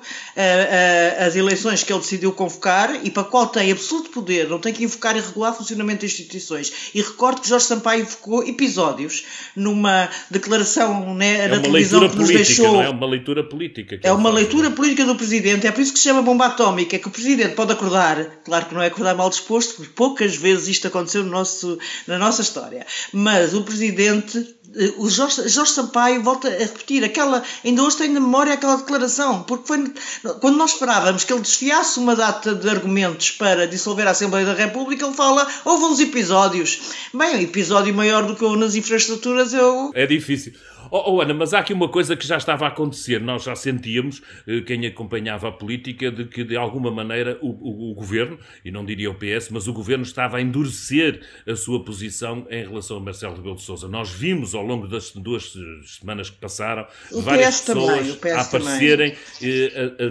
uh, 0.82 1.26
as 1.26 1.36
eleições 1.36 1.84
que 1.84 1.92
ele 1.92 2.00
decidiu 2.00 2.32
convocar 2.32 3.00
e 3.04 3.10
para 3.10 3.24
a 3.24 3.26
qual 3.26 3.48
tem 3.48 3.72
absoluto 3.72 4.10
poder, 4.10 4.50
não 4.50 4.60
tem 4.60 4.74
que 4.74 4.84
invocar 4.84 5.16
e 5.16 5.20
regular 5.20 5.52
o 5.52 5.56
funcionamento 5.56 6.02
das 6.02 6.12
instituições. 6.12 6.92
E 6.94 7.02
recordo 7.02 7.42
que 7.42 7.50
Jorge 7.50 7.66
Sampaio 7.66 8.02
invocou 8.02 8.44
episódios 8.44 9.24
numa 9.56 10.10
declaração 10.30 11.14
né, 11.14 11.46
é 11.46 11.48
na 11.48 11.60
televisão 11.60 12.08
que 12.10 12.18
nos 12.18 12.28
deixou. 12.28 12.74
Não 12.74 12.82
é 12.82 12.90
uma 12.90 13.08
leitura 13.08 13.44
política. 13.44 14.00
É 14.04 14.12
uma 14.12 14.30
leitura 14.30 14.72
política 14.72 15.06
do 15.06 15.16
Presidente, 15.16 15.68
é 15.68 15.72
por 15.72 15.82
isso 15.82 15.94
que 15.94 16.00
se 16.00 16.06
chama 16.06 16.22
bomba 16.22 16.48
atómica, 16.48 16.96
é 16.96 17.00
que 17.00 17.08
o 17.08 17.12
Presidente 17.12 17.56
pode 17.56 17.72
acordar, 17.72 18.42
claro 18.44 18.66
que 18.66 18.74
não 18.74 18.82
é 18.82 18.88
acordar 18.88 19.16
mal 19.16 19.30
disposto, 19.30 19.76
porque 19.76 19.92
poucas 19.94 20.36
vezes 20.36 20.68
isto 20.68 20.88
aconteceu 20.88 21.24
no 21.24 21.30
nosso, 21.30 21.78
na 22.08 22.18
nossa 22.18 22.42
história, 22.42 22.86
mas 23.14 23.54
o 23.54 23.64
Presidente 23.64 24.56
eh, 24.76 24.94
o 24.98 25.10
Jorge, 25.10 25.48
Jorge 25.50 25.72
Sampaio 25.72 26.22
volta 26.24 26.48
a 26.48 26.52
repetir 26.52 27.04
aquela, 27.04 27.44
ainda 27.64 27.84
hoje 27.84 27.98
tenho 27.98 28.14
na 28.14 28.20
memória 28.20 28.54
aquela 28.54 28.78
declaração, 28.78 29.44
porque 29.44 29.68
foi 29.68 29.94
quando 30.40 30.58
nós 30.58 30.71
esperávamos 30.74 31.24
que 31.24 31.34
ele 31.34 31.42
desfiasse 31.42 32.00
uma 32.00 32.16
data 32.16 32.54
de 32.54 32.70
argumentos 32.70 33.32
para 33.32 33.68
dissolver 33.68 34.08
a 34.08 34.12
Assembleia 34.12 34.46
da 34.46 34.54
República, 34.54 35.06
ele 35.06 35.16
fala, 35.16 35.48
houve 35.66 35.86
uns 35.86 36.00
episódios. 36.00 36.80
Bem, 37.14 37.36
um 37.36 37.42
episódio 37.42 37.94
maior 37.94 38.26
do 38.26 38.36
que 38.36 38.44
o 38.44 38.56
nas 38.56 38.76
infraestruturas 38.76 39.54
eu... 39.54 39.92
É 39.94 40.06
difícil. 40.06 40.54
Oh, 40.94 41.14
oh, 41.16 41.22
Ana, 41.22 41.34
mas 41.34 41.54
há 41.54 41.60
aqui 41.60 41.72
uma 41.72 41.88
coisa 41.88 42.18
que 42.18 42.28
já 42.28 42.36
estava 42.36 42.66
a 42.66 42.68
acontecer. 42.68 43.22
Nós 43.22 43.44
já 43.44 43.56
sentíamos, 43.56 44.22
eh, 44.46 44.60
quem 44.60 44.86
acompanhava 44.86 45.48
a 45.48 45.52
política, 45.52 46.12
de 46.12 46.26
que 46.26 46.44
de 46.44 46.58
alguma 46.58 46.92
maneira 46.92 47.40
o, 47.42 47.48
o, 47.48 47.92
o, 47.92 47.94
governo, 47.94 48.38
e 48.66 48.72
não 48.72 48.84
diria 48.84 49.10
o 49.10 49.16
PS, 49.16 49.50
mas 49.52 49.70
o 49.70 49.74
governo 49.74 50.04
estava 50.04 50.36
a 50.36 50.42
endurecer 50.42 51.22
a 51.48 51.56
sua 51.56 51.82
posição 51.82 52.46
em 52.50 52.68
relação 52.68 52.98
a 52.98 53.00
Marcelo 53.00 53.38
Rebelo 53.38 53.56
de 53.56 53.62
Sousa. 53.62 53.88
Nós 53.88 54.10
vimos 54.10 54.54
ao 54.54 54.66
longo 54.66 54.86
das 54.86 55.12
duas 55.12 55.54
semanas 55.86 56.30
que 56.30 56.38
passaram 56.38 56.86
o 57.10 57.22
várias 57.22 57.62
PS 57.62 57.66
pessoas 57.68 58.16
também, 58.18 58.34
a 58.34 58.42
aparecerem, 58.42 59.16
eh, 59.42 59.94
a, 59.98 60.10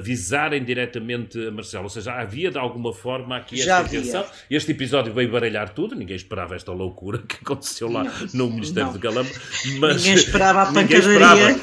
avisarem 0.50 0.64
diretamente 0.64 1.46
a 1.46 1.50
Marcelo. 1.50 1.84
Ou 1.84 1.90
seja, 1.90 2.12
havia 2.12 2.50
de 2.50 2.58
alguma 2.58 2.92
forma 2.92 3.36
aqui 3.36 3.56
já 3.56 3.80
esta 3.80 3.96
intenção. 3.96 4.24
Este 4.50 4.72
episódio 4.72 5.12
veio 5.12 5.30
baralhar 5.30 5.70
tudo, 5.70 5.94
ninguém 5.94 6.16
esperava 6.16 6.56
esta 6.56 6.72
loucura 6.72 7.18
que 7.18 7.36
aconteceu 7.36 7.90
lá 7.90 8.04
não, 8.04 8.12
no 8.34 8.50
Ministério 8.50 8.86
não. 8.86 8.92
de 8.92 8.98
Galamba. 8.98 9.30
Mas 9.78 9.96
ninguém 10.02 10.14
esperava 10.14 10.62
a 10.62 10.72
pancadaria. 10.72 11.60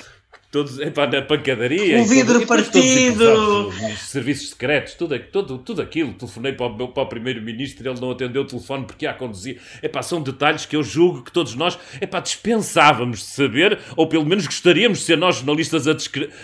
Todos, 0.50 0.80
epá, 0.80 1.06
na 1.06 1.22
pancadaria. 1.22 2.02
O 2.02 2.06
vidro 2.06 2.48
partido. 2.48 3.68
Os 3.68 4.00
serviços 4.10 4.52
secretos, 4.52 4.94
tudo, 4.94 5.20
tudo, 5.20 5.58
tudo 5.58 5.82
aquilo. 5.82 6.14
Telefonei 6.14 6.54
para 6.54 6.68
o, 6.68 6.88
para 6.88 7.04
o 7.04 7.06
primeiro-ministro 7.06 7.90
ele 7.90 8.00
não 8.00 8.12
atendeu 8.12 8.44
o 8.44 8.46
telefone 8.46 8.86
porque 8.86 9.04
ia 9.04 9.12
a 9.12 9.14
conduzir. 9.14 9.60
Epá, 9.84 10.02
são 10.02 10.22
detalhes 10.22 10.66
que 10.66 10.74
eu 10.74 10.84
julgo 10.84 11.22
que 11.22 11.34
todos 11.34 11.54
nós 11.54 11.78
epá, 12.00 12.22
dispensávamos 12.22 13.20
de 13.20 13.26
saber, 13.26 13.78
ou 13.98 14.08
pelo 14.08 14.26
menos 14.26 14.46
gostaríamos 14.46 15.00
de 15.00 15.04
ser 15.04 15.18
nós 15.18 15.36
jornalistas 15.36 15.86
a, 15.86 15.98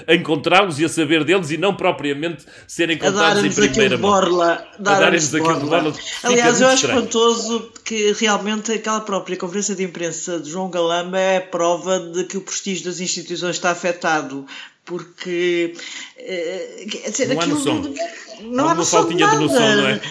a 0.05 0.13
encontrá-los 0.13 0.81
e 0.81 0.85
a 0.85 0.89
saber 0.89 1.23
deles 1.23 1.49
e 1.51 1.57
não 1.57 1.73
propriamente 1.73 2.43
serem 2.67 2.97
contados 2.97 3.41
em 3.45 3.51
primeira 3.53 3.97
mão. 3.97 4.11
Borla, 4.11 4.67
a 4.77 4.81
darem-nos 4.81 5.33
aquilo 5.33 5.59
de 5.61 5.65
borla. 5.65 5.93
Aliás, 6.23 6.59
eu 6.59 6.67
acho 6.67 6.87
espantoso 6.87 7.71
que 7.85 8.11
realmente 8.19 8.69
aquela 8.73 8.99
própria 8.99 9.37
conferência 9.37 9.73
de 9.75 9.83
imprensa 9.83 10.41
de 10.41 10.49
João 10.49 10.69
Galamba 10.69 11.17
é 11.17 11.39
prova 11.39 12.01
de 12.01 12.25
que 12.25 12.35
o 12.35 12.41
prestígio 12.41 12.83
das 12.83 12.99
instituições 12.99 13.55
está 13.55 13.71
afetado 13.71 13.92
afetado 13.93 14.45
porque 14.85 15.73
eh, 16.17 16.85
quer 16.89 17.09
dizer, 17.09 17.27
não 17.29 17.39
aquilo, 17.39 17.55
há 17.55 17.59
noção. 17.59 17.93
Não 18.41 18.67
há, 18.67 18.71
há 18.71 18.73
uma 18.73 18.85
faltinha 18.85 19.27
de, 19.27 19.31
de 19.31 19.43
noção, 19.43 19.75
não 19.77 19.87
é? 19.87 20.01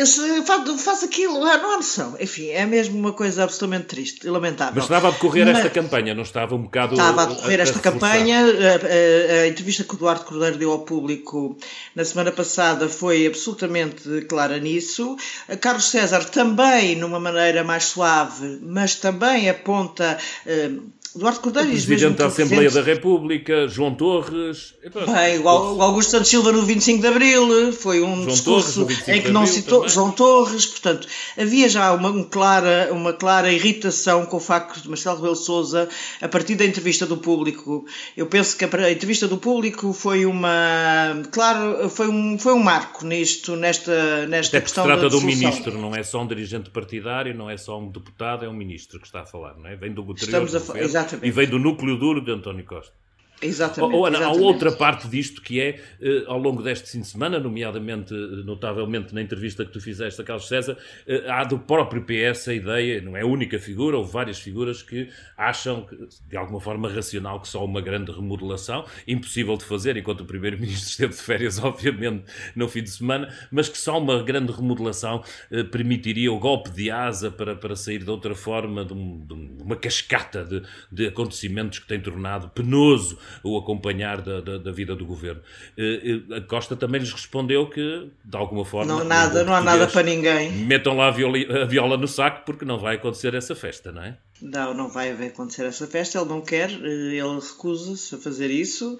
Esse, 0.00 0.42
faz, 0.42 0.82
faz 0.82 1.02
aquilo, 1.02 1.40
não 1.40 1.50
há 1.50 1.76
noção. 1.76 2.16
Enfim, 2.20 2.48
é 2.48 2.64
mesmo 2.64 2.96
uma 2.96 3.12
coisa 3.12 3.42
absolutamente 3.42 3.86
triste 3.86 4.26
e 4.26 4.30
lamentável. 4.30 4.74
Mas 4.76 4.84
estava 4.84 5.08
a 5.08 5.10
decorrer 5.10 5.44
Mas, 5.44 5.58
esta 5.58 5.68
campanha, 5.70 6.14
não 6.14 6.22
estava 6.22 6.54
um 6.54 6.62
bocado. 6.62 6.94
Estava 6.94 7.22
a 7.24 7.26
decorrer 7.26 7.58
a, 7.58 7.62
a 7.62 7.64
esta 7.64 7.80
campanha. 7.80 8.38
A, 8.38 8.46
a, 8.46 9.42
a, 9.42 9.48
entrevista 9.48 9.82
que 9.82 9.94
o 9.94 9.96
Eduardo 9.96 10.24
Cordeiro 10.24 10.56
deu 10.56 10.70
ao 10.70 10.80
público 10.80 11.58
na 11.94 12.04
semana 12.04 12.30
passada 12.30 12.88
foi 12.88 13.26
absolutamente 13.26 14.22
clara 14.28 14.58
nisso. 14.58 15.16
Carlos 15.60 15.90
César 15.90 16.24
também, 16.24 16.94
numa 16.94 17.18
maneira 17.18 17.64
mais 17.64 17.84
suave, 17.86 18.60
mas 18.62 18.94
também 18.94 19.50
aponta. 19.50 20.18
Uh, 20.46 20.97
Eduardo 21.18 21.40
Cordeiro 21.40 21.68
o 21.68 21.72
Presidente 21.72 22.16
da 22.16 22.26
Assembleia 22.26 22.70
da 22.70 22.80
República, 22.80 23.66
João 23.66 23.92
Torres. 23.92 24.74
Bem, 24.82 25.40
o 25.40 25.48
Augusto 25.48 26.12
Santos 26.12 26.28
Silva 26.28 26.52
no 26.52 26.62
25 26.62 27.00
de 27.00 27.06
Abril 27.08 27.72
foi 27.72 28.00
um 28.00 28.14
João 28.14 28.26
discurso 28.28 28.80
Torres, 28.82 29.08
em 29.08 29.22
que 29.22 29.30
não 29.30 29.44
citou 29.44 29.80
também. 29.80 29.94
João 29.94 30.12
Torres, 30.12 30.66
portanto, 30.66 31.08
havia 31.36 31.68
já 31.68 31.92
uma, 31.92 32.10
um 32.10 32.22
clara, 32.22 32.90
uma 32.92 33.12
clara 33.12 33.52
irritação 33.52 34.26
com 34.26 34.36
o 34.36 34.40
facto 34.40 34.80
de 34.80 34.88
Marcelo 34.88 35.16
Rebelo 35.16 35.34
Souza, 35.34 35.88
a 36.22 36.28
partir 36.28 36.54
da 36.54 36.64
entrevista 36.64 37.04
do 37.04 37.16
público, 37.16 37.84
eu 38.16 38.26
penso 38.26 38.56
que 38.56 38.64
a 38.64 38.90
entrevista 38.90 39.26
do 39.26 39.38
público 39.38 39.92
foi 39.92 40.24
uma, 40.24 41.20
claro, 41.32 41.90
foi 41.90 42.06
um, 42.06 42.38
foi 42.38 42.52
um 42.52 42.62
marco 42.62 43.04
nisto, 43.04 43.56
nesta, 43.56 44.24
nesta 44.28 44.56
Até 44.56 44.64
questão 44.64 44.84
se 44.84 44.90
trata 44.92 45.10
de 45.10 45.16
um 45.16 45.20
ministro, 45.20 45.76
não 45.78 45.94
é 45.96 46.02
só 46.04 46.22
um 46.22 46.28
dirigente 46.28 46.70
partidário, 46.70 47.34
não 47.34 47.50
é 47.50 47.56
só 47.56 47.76
um 47.76 47.90
deputado, 47.90 48.44
é 48.44 48.48
um 48.48 48.54
ministro 48.54 49.00
que 49.00 49.06
está 49.06 49.22
a 49.22 49.26
falar, 49.26 49.56
não 49.56 49.66
é? 49.66 49.74
Vem 49.74 49.92
do 49.92 50.08
Estamos 50.14 50.54
a, 50.54 50.58
do 50.58 51.07
Exatamente. 51.08 51.26
E 51.26 51.30
vem 51.30 51.48
do 51.48 51.58
núcleo 51.58 51.96
duro 51.96 52.20
de 52.20 52.30
António 52.30 52.64
Costa. 52.64 52.94
Exatamente. 53.40 53.94
Ou, 53.94 54.06
Ana, 54.06 54.24
há 54.24 54.32
outra 54.32 54.72
parte 54.72 55.06
disto 55.06 55.40
que 55.40 55.60
é, 55.60 55.80
eh, 56.00 56.24
ao 56.26 56.38
longo 56.38 56.62
deste 56.62 56.90
fim 56.90 57.00
de 57.00 57.06
semana, 57.06 57.38
nomeadamente, 57.38 58.12
eh, 58.12 58.44
notavelmente 58.44 59.14
na 59.14 59.22
entrevista 59.22 59.64
que 59.64 59.72
tu 59.72 59.80
fizeste 59.80 60.20
a 60.20 60.24
Carlos 60.24 60.48
César, 60.48 60.76
eh, 61.06 61.24
há 61.28 61.44
do 61.44 61.58
próprio 61.58 62.02
PS 62.02 62.48
a 62.48 62.54
ideia, 62.54 63.00
não 63.00 63.16
é 63.16 63.20
a 63.20 63.26
única 63.26 63.58
figura, 63.58 63.96
houve 63.96 64.10
várias 64.10 64.40
figuras 64.40 64.82
que 64.82 65.08
acham, 65.36 65.86
de 66.28 66.36
alguma 66.36 66.60
forma 66.60 66.88
racional, 66.88 67.40
que 67.40 67.46
só 67.46 67.64
uma 67.64 67.80
grande 67.80 68.10
remodelação, 68.10 68.84
impossível 69.06 69.56
de 69.56 69.64
fazer, 69.64 69.96
enquanto 69.96 70.22
o 70.22 70.24
Primeiro-Ministro 70.24 70.88
esteve 70.90 71.14
de 71.14 71.22
férias, 71.22 71.62
obviamente, 71.62 72.24
no 72.56 72.68
fim 72.68 72.82
de 72.82 72.90
semana, 72.90 73.32
mas 73.52 73.68
que 73.68 73.78
só 73.78 73.98
uma 73.98 74.20
grande 74.22 74.52
remodelação 74.52 75.22
permitiria 75.70 76.32
o 76.32 76.38
golpe 76.38 76.70
de 76.70 76.90
asa 76.90 77.30
para, 77.30 77.54
para 77.54 77.76
sair 77.76 78.02
de 78.02 78.10
outra 78.10 78.34
forma 78.34 78.84
de, 78.84 78.92
um, 78.92 79.24
de 79.24 79.62
uma 79.62 79.76
cascata 79.76 80.44
de, 80.44 80.62
de 80.90 81.06
acontecimentos 81.06 81.78
que 81.78 81.86
tem 81.86 82.00
tornado 82.00 82.48
penoso 82.48 83.18
o 83.42 83.56
acompanhar 83.56 84.20
da, 84.20 84.40
da, 84.40 84.58
da, 84.58 84.72
vida 84.72 84.94
do 84.94 85.04
governo. 85.04 85.40
Eh, 85.76 86.22
eh, 86.30 86.36
a 86.36 86.40
Costa 86.40 86.76
também 86.76 87.00
lhes 87.00 87.12
respondeu 87.12 87.68
que, 87.68 88.10
de 88.24 88.36
alguma 88.36 88.64
forma. 88.64 88.92
Não, 88.92 89.04
nada, 89.04 89.44
não 89.44 89.54
há 89.54 89.60
nada 89.60 89.86
para 89.86 90.02
ninguém. 90.02 90.52
Metam 90.52 90.96
lá 90.96 91.08
a 91.08 91.10
viola, 91.10 91.38
a 91.62 91.64
viola 91.64 91.96
no 91.96 92.08
saco 92.08 92.42
porque 92.44 92.64
não 92.64 92.78
vai 92.78 92.96
acontecer 92.96 93.34
essa 93.34 93.54
festa, 93.54 93.92
não 93.92 94.02
é? 94.02 94.16
Não, 94.40 94.72
não 94.72 94.88
vai 94.88 95.10
acontecer 95.10 95.64
essa 95.64 95.86
festa, 95.86 96.18
ele 96.18 96.28
não 96.28 96.40
quer, 96.40 96.70
eh, 96.70 97.16
ele 97.16 97.40
recusa-se 97.40 98.14
a 98.14 98.18
fazer 98.18 98.50
isso 98.50 98.98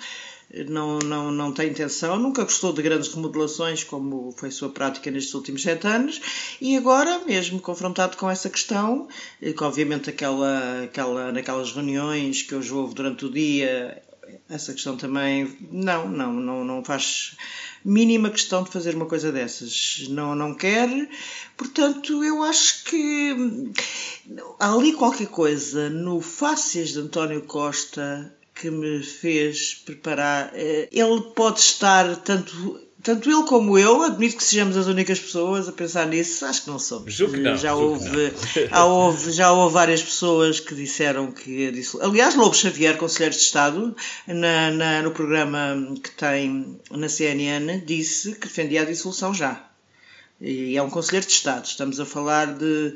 não, 0.69 0.99
não, 0.99 1.31
não 1.31 1.53
tem 1.53 1.71
intenção, 1.71 2.19
nunca 2.19 2.43
gostou 2.43 2.73
de 2.73 2.81
grandes 2.83 3.13
remodelações, 3.13 3.85
como 3.85 4.33
foi 4.33 4.51
sua 4.51 4.71
prática 4.71 5.11
nestes 5.11 5.35
últimos 5.35 5.63
sete 5.63 5.87
anos, 5.87 6.21
e 6.61 6.77
agora, 6.77 7.21
mesmo 7.27 7.61
confrontado 7.61 8.17
com 8.17 8.31
essa 8.31 8.49
questão, 8.49 9.09
que 9.41 9.63
obviamente 9.63 10.09
aquela, 10.09 10.85
aquela, 10.85 11.33
naquelas 11.33 11.73
reuniões 11.73 12.43
que 12.43 12.55
hoje 12.55 12.73
houve 12.73 12.95
durante 12.95 13.27
o 13.27 13.31
dia 13.31 14.03
essa 14.49 14.73
questão 14.73 14.97
também 14.97 15.57
não, 15.71 16.09
não, 16.09 16.33
não, 16.33 16.65
não 16.65 16.85
faz 16.85 17.37
mínima 17.85 18.31
questão 18.31 18.63
de 18.63 18.71
fazer 18.71 18.95
uma 18.95 19.07
coisa 19.07 19.31
dessas. 19.31 20.07
Não, 20.09 20.35
não 20.35 20.55
quer. 20.55 20.89
Portanto, 21.57 22.25
eu 22.25 22.43
acho 22.43 22.85
que 22.85 23.73
há 24.59 24.73
ali 24.73 24.93
qualquer 24.93 25.29
coisa 25.29 25.89
no 25.91 26.21
Fáceis 26.21 26.91
de 26.91 27.01
António 27.01 27.43
Costa 27.43 28.35
que 28.55 28.71
me 28.71 29.03
fez 29.03 29.75
preparar. 29.75 30.51
Eh, 30.55 30.89
ele 30.91 31.21
pode 31.35 31.61
estar 31.61 32.17
tanto 32.17 32.81
tanto 33.02 33.31
ele 33.31 33.45
como 33.45 33.78
eu, 33.78 34.02
admito 34.02 34.37
que 34.37 34.45
sejamos 34.45 34.76
as 34.76 34.87
únicas 34.87 35.21
pessoas 35.21 35.69
a 35.69 35.73
pensar 35.73 36.07
nisso, 36.07 36.45
acho 36.45 36.62
que 36.62 36.71
não 36.71 36.78
somos. 36.78 37.14
Julgo 37.14 37.37
não, 37.37 37.57
já, 37.57 37.75
houve, 37.75 38.33
já, 38.69 38.85
houve, 38.85 39.31
já 39.31 39.52
houve 39.52 39.73
várias 39.73 40.02
pessoas 40.02 40.59
que 40.59 40.75
disseram 40.75 41.31
que. 41.31 41.73
Aliás, 42.00 42.35
Lobo 42.35 42.55
Xavier, 42.55 42.97
Conselheiro 42.97 43.35
de 43.35 43.40
Estado, 43.40 43.97
na, 44.26 44.71
na, 44.73 45.02
no 45.02 45.12
programa 45.12 45.95
que 46.02 46.11
tem 46.11 46.81
na 46.90 47.09
CNN, 47.09 47.81
disse 47.87 48.33
que 48.33 48.49
defendia 48.49 48.83
a 48.83 48.85
dissolução 48.85 49.33
já. 49.33 49.64
E 50.40 50.76
é 50.76 50.83
um 50.83 50.90
Conselheiro 50.90 51.26
de 51.26 51.33
Estado. 51.33 51.67
Estamos 51.67 52.00
a 52.00 52.05
falar 52.05 52.47
de. 52.47 52.95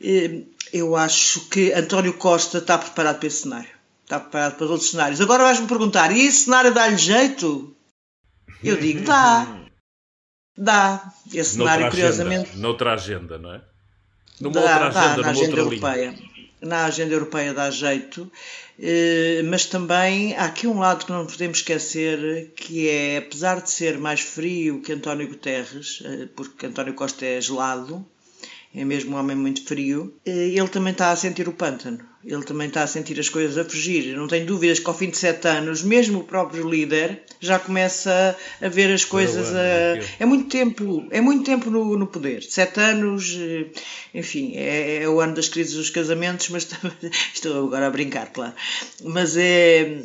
Eh, 0.00 0.42
eu 0.72 0.94
acho 0.94 1.48
que 1.48 1.72
António 1.72 2.14
Costa 2.14 2.58
está 2.58 2.78
preparado 2.78 3.18
para 3.18 3.26
esse 3.26 3.42
cenário. 3.42 3.70
Está 4.04 4.20
preparado 4.20 4.56
para 4.56 4.66
outros 4.66 4.90
cenários. 4.90 5.20
Agora 5.20 5.42
vais-me 5.42 5.66
perguntar: 5.66 6.16
e 6.16 6.24
esse 6.24 6.44
cenário 6.44 6.72
dá-lhe 6.72 6.96
jeito? 6.96 7.74
Eu 8.64 8.76
digo, 8.76 9.04
dá. 9.04 9.60
Dá. 10.56 11.12
Esse 11.32 11.56
cenário, 11.56 11.82
noutra 11.82 11.90
curiosamente. 11.90 12.50
Agenda, 12.50 12.62
noutra 12.62 12.92
agenda, 12.94 13.38
não 13.38 13.52
é? 13.54 13.60
Numa 14.40 14.54
dá, 14.54 14.60
outra 14.60 14.88
agenda, 14.88 15.16
dá, 15.16 15.22
na 15.22 15.30
agenda 15.30 15.56
europeia. 15.56 16.10
Linha. 16.10 16.34
Na 16.60 16.84
agenda 16.86 17.12
europeia 17.14 17.52
dá 17.52 17.70
jeito, 17.70 18.30
eh, 18.78 19.42
mas 19.44 19.66
também 19.66 20.34
há 20.34 20.46
aqui 20.46 20.66
um 20.66 20.78
lado 20.78 21.04
que 21.04 21.12
não 21.12 21.26
podemos 21.26 21.58
esquecer, 21.58 22.54
que 22.56 22.88
é, 22.88 23.18
apesar 23.18 23.60
de 23.60 23.70
ser 23.70 23.98
mais 23.98 24.20
frio 24.20 24.80
que 24.80 24.92
António 24.92 25.28
Guterres, 25.28 26.02
eh, 26.02 26.28
porque 26.34 26.64
António 26.64 26.94
Costa 26.94 27.26
é 27.26 27.38
gelado, 27.38 28.06
é 28.74 28.84
mesmo 28.84 29.14
um 29.14 29.20
homem 29.20 29.36
muito 29.36 29.64
frio, 29.64 30.12
eh, 30.26 30.48
ele 30.48 30.68
também 30.68 30.92
está 30.92 31.12
a 31.12 31.16
sentir 31.16 31.48
o 31.48 31.52
pântano. 31.52 32.00
Ele 32.24 32.42
também 32.42 32.68
está 32.68 32.82
a 32.82 32.86
sentir 32.86 33.20
as 33.20 33.28
coisas 33.28 33.56
a 33.56 33.64
fugir. 33.64 34.16
Não 34.16 34.26
tenho 34.26 34.46
dúvidas 34.46 34.80
que 34.80 34.86
ao 34.88 34.96
fim 34.96 35.10
de 35.10 35.18
sete 35.18 35.46
anos, 35.46 35.82
mesmo 35.82 36.20
o 36.20 36.24
próprio 36.24 36.68
líder 36.68 37.22
já 37.38 37.58
começa 37.58 38.36
a 38.60 38.68
ver 38.68 38.92
as 38.92 39.04
coisas. 39.04 39.54
A... 39.54 39.98
É 40.18 40.24
muito 40.24 40.48
tempo, 40.48 41.06
é 41.10 41.20
muito 41.20 41.44
tempo 41.44 41.70
no, 41.70 41.96
no 41.96 42.06
poder. 42.06 42.42
Sete 42.42 42.80
anos, 42.80 43.36
eh, 43.38 43.66
enfim, 44.12 44.54
é, 44.56 45.02
é, 45.02 45.08
o 45.08 45.20
ano 45.20 45.34
das 45.34 45.48
crises 45.48 45.74
dos 45.74 45.90
casamentos, 45.90 46.48
mas 46.48 46.66
estou 47.32 47.66
agora 47.66 47.86
a 47.86 47.90
brincar, 47.90 48.32
claro. 48.32 48.54
Mas 49.04 49.36
é, 49.36 50.02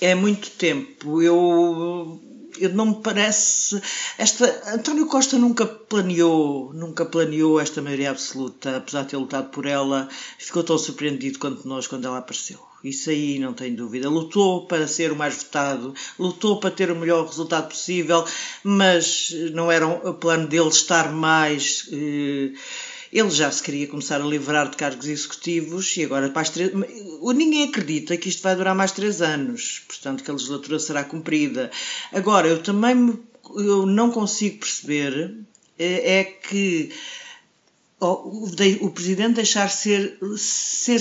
é 0.00 0.14
muito 0.16 0.50
tempo. 0.52 1.22
Eu 1.22 2.20
não 2.68 2.86
me 2.86 3.02
parece. 3.02 3.80
Esta, 4.18 4.74
António 4.74 5.06
Costa 5.06 5.38
nunca 5.38 5.66
planeou, 5.66 6.72
nunca 6.74 7.04
planeou 7.04 7.60
esta 7.60 7.82
maioria 7.82 8.10
absoluta, 8.10 8.76
apesar 8.76 9.02
de 9.02 9.08
ter 9.08 9.16
lutado 9.16 9.50
por 9.50 9.66
ela, 9.66 10.08
ficou 10.38 10.62
tão 10.62 10.78
surpreendido 10.78 11.38
quanto 11.38 11.66
nós 11.66 11.86
quando 11.86 12.06
ela 12.06 12.18
apareceu. 12.18 12.58
isso 12.84 13.10
aí 13.10 13.38
não 13.38 13.52
tem 13.52 13.74
dúvida. 13.74 14.08
Lutou 14.08 14.66
para 14.66 14.86
ser 14.86 15.12
o 15.12 15.16
mais 15.16 15.42
votado, 15.42 15.94
lutou 16.18 16.60
para 16.60 16.70
ter 16.70 16.90
o 16.90 16.96
melhor 16.96 17.26
resultado 17.26 17.68
possível, 17.68 18.24
mas 18.62 19.34
não 19.52 19.70
era 19.70 19.86
o 19.86 20.14
plano 20.14 20.46
dele 20.46 20.68
estar 20.68 21.12
mais. 21.12 21.88
Eh, 21.92 22.52
ele 23.12 23.30
já 23.30 23.50
se 23.50 23.62
queria 23.62 23.86
começar 23.86 24.20
a 24.20 24.24
livrar 24.24 24.70
de 24.70 24.76
cargos 24.76 25.06
executivos 25.06 25.96
e 25.96 26.04
agora 26.04 26.30
para 26.30 26.42
as 26.42 26.50
três... 26.50 26.70
ninguém 26.72 27.64
acredita 27.64 28.16
que 28.16 28.28
isto 28.28 28.42
vai 28.42 28.54
durar 28.54 28.74
mais 28.74 28.92
três 28.92 29.20
anos, 29.20 29.82
portanto 29.86 30.22
que 30.22 30.30
a 30.30 30.34
legislatura 30.34 30.78
será 30.78 31.02
cumprida. 31.04 31.70
Agora, 32.12 32.46
eu 32.46 32.62
também 32.62 32.94
me... 32.94 33.18
eu 33.56 33.84
não 33.86 34.10
consigo 34.10 34.58
perceber 34.58 35.34
eh, 35.78 36.20
é 36.20 36.24
que 36.24 36.92
o, 38.00 38.90
presidente 38.90 39.34
deixar 39.34 39.68
ser, 39.68 40.18
ser 40.38 41.00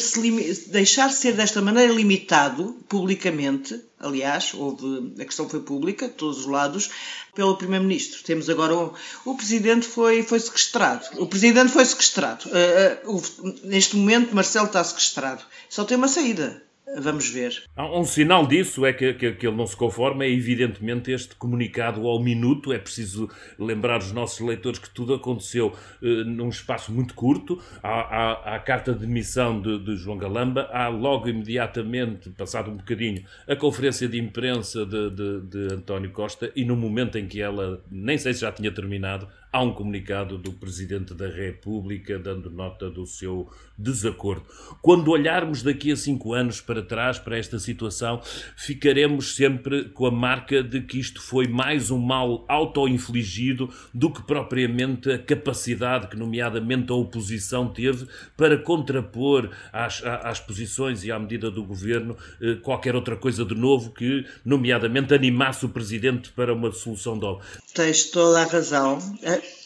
deixar 0.68 1.10
ser 1.12 1.34
desta 1.34 1.62
maneira 1.62 1.94
limitado 1.94 2.76
publicamente, 2.90 3.80
aliás, 3.98 4.54
houve, 4.54 5.14
a 5.18 5.24
questão 5.24 5.48
foi 5.48 5.62
pública, 5.62 6.10
de 6.10 6.16
todos 6.16 6.40
os 6.40 6.46
lados, 6.46 6.90
pelo 7.34 7.56
primeiro-ministro. 7.56 8.22
Temos 8.24 8.50
agora 8.50 8.76
o, 8.76 8.94
o 9.24 9.36
presidente 9.36 9.88
foi, 9.88 10.24
foi 10.24 10.40
sequestrado. 10.42 11.06
O 11.22 11.26
presidente 11.26 11.72
foi 11.72 11.86
sequestrado. 11.86 12.50
Uh, 12.50 13.16
uh, 13.16 13.60
neste 13.64 13.96
momento, 13.96 14.36
Marcelo 14.36 14.68
está 14.68 14.84
sequestrado. 14.84 15.44
Só 15.70 15.86
tem 15.86 15.96
uma 15.96 16.10
saída 16.10 16.62
Vamos 16.98 17.30
ver. 17.30 17.64
Um 17.78 18.04
sinal 18.04 18.48
disso 18.48 18.86
é 18.86 18.92
que, 18.92 19.14
que, 19.14 19.32
que, 19.34 19.48
ele 19.48 19.56
não 19.56 19.68
se 19.68 19.76
conforma, 19.76 20.24
é 20.24 20.30
evidentemente 20.30 21.12
este 21.12 21.36
comunicado 21.36 22.08
ao 22.08 22.22
minuto. 22.22 22.74
É 22.74 22.80
preciso 22.80 23.30
lembrar 23.60 24.00
os 24.00 24.12
nossos 24.12 24.40
leitores 24.40 24.80
que 24.80 24.90
tudo 24.90 25.14
aconteceu 25.14 25.68
uh, 26.02 26.06
num 26.26 26.50
espaço 26.50 26.92
muito 26.92 27.14
curto. 27.14 27.62
Há, 27.84 27.90
há, 27.90 28.32
há 28.32 28.56
a 28.56 28.60
carta 28.60 28.94
de 28.94 29.06
demissão 29.06 29.62
de, 29.62 29.78
de, 29.80 29.96
João 29.96 30.18
Galamba, 30.18 30.70
há 30.72 30.88
logo 30.88 31.30
imediatamente, 31.30 32.30
passado 32.32 32.72
um 32.72 32.78
bocadinho, 32.78 33.24
a 33.48 33.56
conferência 33.56 34.08
de 34.08 34.20
imprensa 34.20 34.86
de, 34.86 35.10
de, 35.12 35.42
de 35.42 35.74
António 35.74 36.12
Costa 36.12 36.52
e 36.56 36.66
no 36.66 36.76
momento 36.76 37.18
em 37.18 37.28
que 37.28 37.42
ela, 37.42 37.84
nem 37.92 38.18
sei 38.18 38.34
se 38.34 38.42
já 38.42 38.52
tinha 38.52 38.72
terminado, 38.72 39.28
há 39.52 39.62
um 39.62 39.74
comunicado 39.74 40.38
do 40.38 40.52
Presidente 40.52 41.14
da 41.14 41.28
República 41.28 42.20
dando 42.20 42.50
nota 42.50 42.90
do 42.90 43.06
seu 43.06 43.50
desacordo. 43.78 44.44
Quando 44.82 45.10
olharmos 45.10 45.64
daqui 45.64 45.92
a 45.92 45.96
cinco 45.96 46.34
anos 46.34 46.62
para 46.62 46.84
trás, 46.84 47.18
para 47.18 47.38
esta 47.38 47.58
situação, 47.58 48.22
ficaremos 48.56 49.36
sempre 49.36 49.86
com 49.86 50.06
a 50.06 50.12
marca 50.12 50.62
de 50.62 50.82
que 50.82 51.00
isto 51.00 51.22
foi 51.22 51.48
mais 51.48 51.90
um 51.90 51.98
mal 51.98 52.46
auto-infligido 52.48 53.70
do 53.94 54.12
que 54.12 54.22
propriamente 54.22 55.12
a 55.12 55.18
capacidade 55.18 56.08
que, 56.08 56.18
nomeadamente, 56.18 56.92
a 56.92 56.96
oposição 56.96 57.68
teve 57.68 58.06
para 58.36 58.58
contrapor 58.58 59.50
às, 59.72 60.04
às 60.04 60.40
posições 60.40 61.04
e 61.04 61.12
à 61.12 61.18
medida 61.18 61.50
do 61.50 61.64
governo 61.64 62.18
eh, 62.42 62.56
qualquer 62.56 62.96
outra 62.96 63.16
coisa 63.16 63.46
de 63.46 63.56
novo 63.56 63.92
que, 63.92 64.26
nomeadamente, 64.44 65.14
animasse 65.14 65.66
o 65.66 65.70
Presidente 65.70 66.32
para 66.32 66.54
uma 66.54 66.72
solução 66.72 67.18
de 67.18 67.26
obra. 67.26 67.46
Tens 67.74 68.06
toda 68.06 68.42
a 68.42 68.46
razão. 68.46 69.00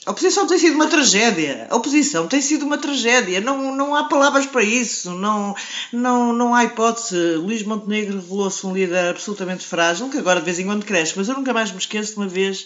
A 0.06 0.12
oposição 0.12 0.46
tem 0.46 0.60
sido 0.60 0.75
uma 0.75 0.88
tragédia. 0.88 1.68
A 1.70 1.75
oposição 1.75 2.27
tem 2.27 2.42
sido 2.42 2.65
uma 2.65 2.77
tragédia. 2.77 3.39
Não, 3.39 3.74
não 3.75 3.96
há 3.96 4.03
palavras 4.06 4.46
para 4.46 4.62
isso. 4.62 5.12
Não, 5.12 5.56
não, 5.94 6.34
não 6.34 6.53
há 6.53 6.65
hipótese. 6.65 7.36
Luís 7.36 7.63
Montenegro 7.63 8.15
revelou-se 8.15 8.65
um 8.68 8.74
líder 8.74 9.10
absolutamente 9.10 9.65
frágil, 9.65 10.10
que 10.10 10.18
agora 10.18 10.39
de 10.39 10.46
vez 10.46 10.60
em 10.60 10.65
quando 10.65 10.86
cresce. 10.86 11.13
Mas 11.15 11.30
eu 11.30 11.36
nunca 11.36 11.53
mais 11.53 11.72
me 11.72 11.77
esqueço 11.77 12.13
de 12.13 12.18
uma 12.18 12.27
vez 12.27 12.65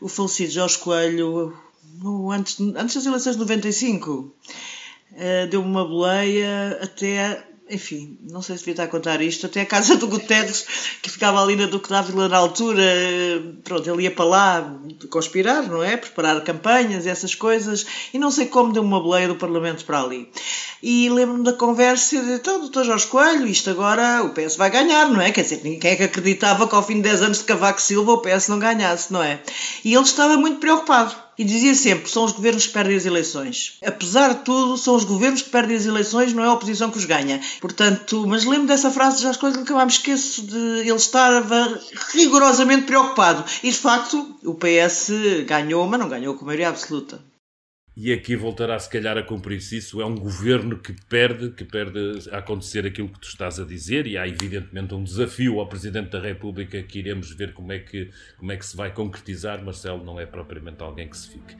o 0.00 0.08
falecido 0.08 0.52
Jorge 0.52 0.78
Coelho, 0.78 1.56
antes, 2.30 2.60
antes 2.60 2.94
das 2.96 3.06
eleições 3.06 3.36
de 3.36 3.40
95. 3.40 4.34
Eh, 5.16 5.46
deu-me 5.46 5.68
uma 5.68 5.84
boleia 5.86 6.78
até 6.82 7.42
enfim, 7.68 8.16
não 8.30 8.42
sei 8.42 8.56
se 8.56 8.62
devia 8.62 8.72
estar 8.72 8.84
a 8.84 8.88
contar 8.88 9.20
isto, 9.20 9.46
até 9.46 9.62
a 9.62 9.66
casa 9.66 9.96
do 9.96 10.06
Guterres, 10.06 10.64
que 11.02 11.10
ficava 11.10 11.42
ali 11.42 11.56
na 11.56 11.66
Duque 11.66 11.88
Dávila 11.88 12.28
na 12.28 12.36
altura, 12.36 12.82
pronto, 13.64 13.90
ele 13.90 14.04
ia 14.04 14.10
para 14.10 14.24
lá 14.24 14.80
conspirar, 15.10 15.64
não 15.68 15.82
é? 15.82 15.96
Preparar 15.96 16.42
campanhas 16.44 17.06
essas 17.06 17.34
coisas, 17.34 17.84
e 18.14 18.18
não 18.18 18.30
sei 18.30 18.46
como 18.46 18.72
deu 18.72 18.82
uma 18.82 19.00
boleia 19.00 19.26
do 19.26 19.34
Parlamento 19.34 19.84
para 19.84 20.00
ali. 20.00 20.30
E 20.80 21.08
lembro-me 21.08 21.42
da 21.42 21.52
conversa 21.52 22.22
de, 22.22 22.34
então, 22.34 22.60
doutor 22.60 22.84
Jorge 22.84 23.06
Coelho, 23.08 23.46
isto 23.46 23.68
agora 23.68 24.22
o 24.22 24.30
PS 24.30 24.56
vai 24.56 24.70
ganhar, 24.70 25.08
não 25.10 25.20
é? 25.20 25.32
Quer 25.32 25.42
dizer, 25.42 25.58
quem 25.58 25.90
é 25.90 25.96
que 25.96 26.04
acreditava 26.04 26.68
que 26.68 26.74
ao 26.74 26.82
fim 26.82 26.96
de 26.96 27.02
10 27.02 27.22
anos 27.22 27.38
de 27.38 27.44
Cavaco 27.44 27.82
Silva 27.82 28.12
o 28.12 28.18
PS 28.18 28.48
não 28.48 28.60
ganhasse, 28.60 29.12
não 29.12 29.22
é? 29.22 29.40
E 29.84 29.92
ele 29.92 30.04
estava 30.04 30.36
muito 30.36 30.60
preocupado 30.60 31.25
e 31.38 31.44
dizia 31.44 31.74
sempre: 31.74 32.10
são 32.10 32.24
os 32.24 32.32
governos 32.32 32.66
que 32.66 32.72
perdem 32.72 32.96
as 32.96 33.06
eleições. 33.06 33.78
Apesar 33.84 34.34
de 34.34 34.44
tudo, 34.44 34.76
são 34.76 34.94
os 34.94 35.04
governos 35.04 35.42
que 35.42 35.50
perdem 35.50 35.76
as 35.76 35.86
eleições, 35.86 36.32
não 36.32 36.44
é 36.44 36.46
a 36.46 36.52
oposição 36.52 36.90
que 36.90 36.98
os 36.98 37.04
ganha. 37.04 37.40
Portanto, 37.60 38.26
mas 38.26 38.44
lembro 38.44 38.66
dessa 38.66 38.90
frase 38.90 39.22
já 39.22 39.30
as 39.30 39.36
coisas 39.36 39.58
nunca 39.58 39.74
mais 39.74 39.86
me 39.86 39.92
esqueço 39.92 40.42
de 40.42 40.80
ele 40.80 40.94
estar 40.94 41.42
rigorosamente 42.12 42.86
preocupado. 42.86 43.44
E 43.62 43.70
de 43.70 43.78
facto, 43.78 44.36
o 44.44 44.54
PS 44.54 45.10
ganhou, 45.46 45.86
mas 45.86 46.00
não 46.00 46.08
ganhou 46.08 46.34
com 46.34 46.44
maioria 46.44 46.68
absoluta 46.68 47.20
e 47.96 48.12
aqui 48.12 48.36
voltará 48.36 48.78
se 48.78 48.90
calhar 48.90 49.16
a 49.16 49.22
cumprir-se 49.22 49.78
isso. 49.78 50.02
É 50.02 50.04
um 50.04 50.14
governo 50.14 50.78
que 50.78 50.94
perde, 51.08 51.50
que 51.50 51.64
perde 51.64 52.28
a 52.30 52.38
acontecer 52.38 52.84
aquilo 52.84 53.08
que 53.08 53.18
tu 53.20 53.28
estás 53.28 53.58
a 53.58 53.64
dizer, 53.64 54.06
e 54.06 54.18
há 54.18 54.28
evidentemente 54.28 54.94
um 54.94 55.02
desafio 55.02 55.58
ao 55.58 55.66
Presidente 55.66 56.10
da 56.10 56.20
República 56.20 56.82
que 56.82 56.98
iremos 56.98 57.32
ver 57.32 57.54
como 57.54 57.72
é 57.72 57.78
que, 57.78 58.10
como 58.36 58.52
é 58.52 58.56
que 58.56 58.66
se 58.66 58.76
vai 58.76 58.92
concretizar. 58.92 59.64
Marcelo 59.64 60.04
não 60.04 60.20
é 60.20 60.26
propriamente 60.26 60.82
alguém 60.82 61.08
que 61.08 61.16
se 61.16 61.30
fique. 61.30 61.56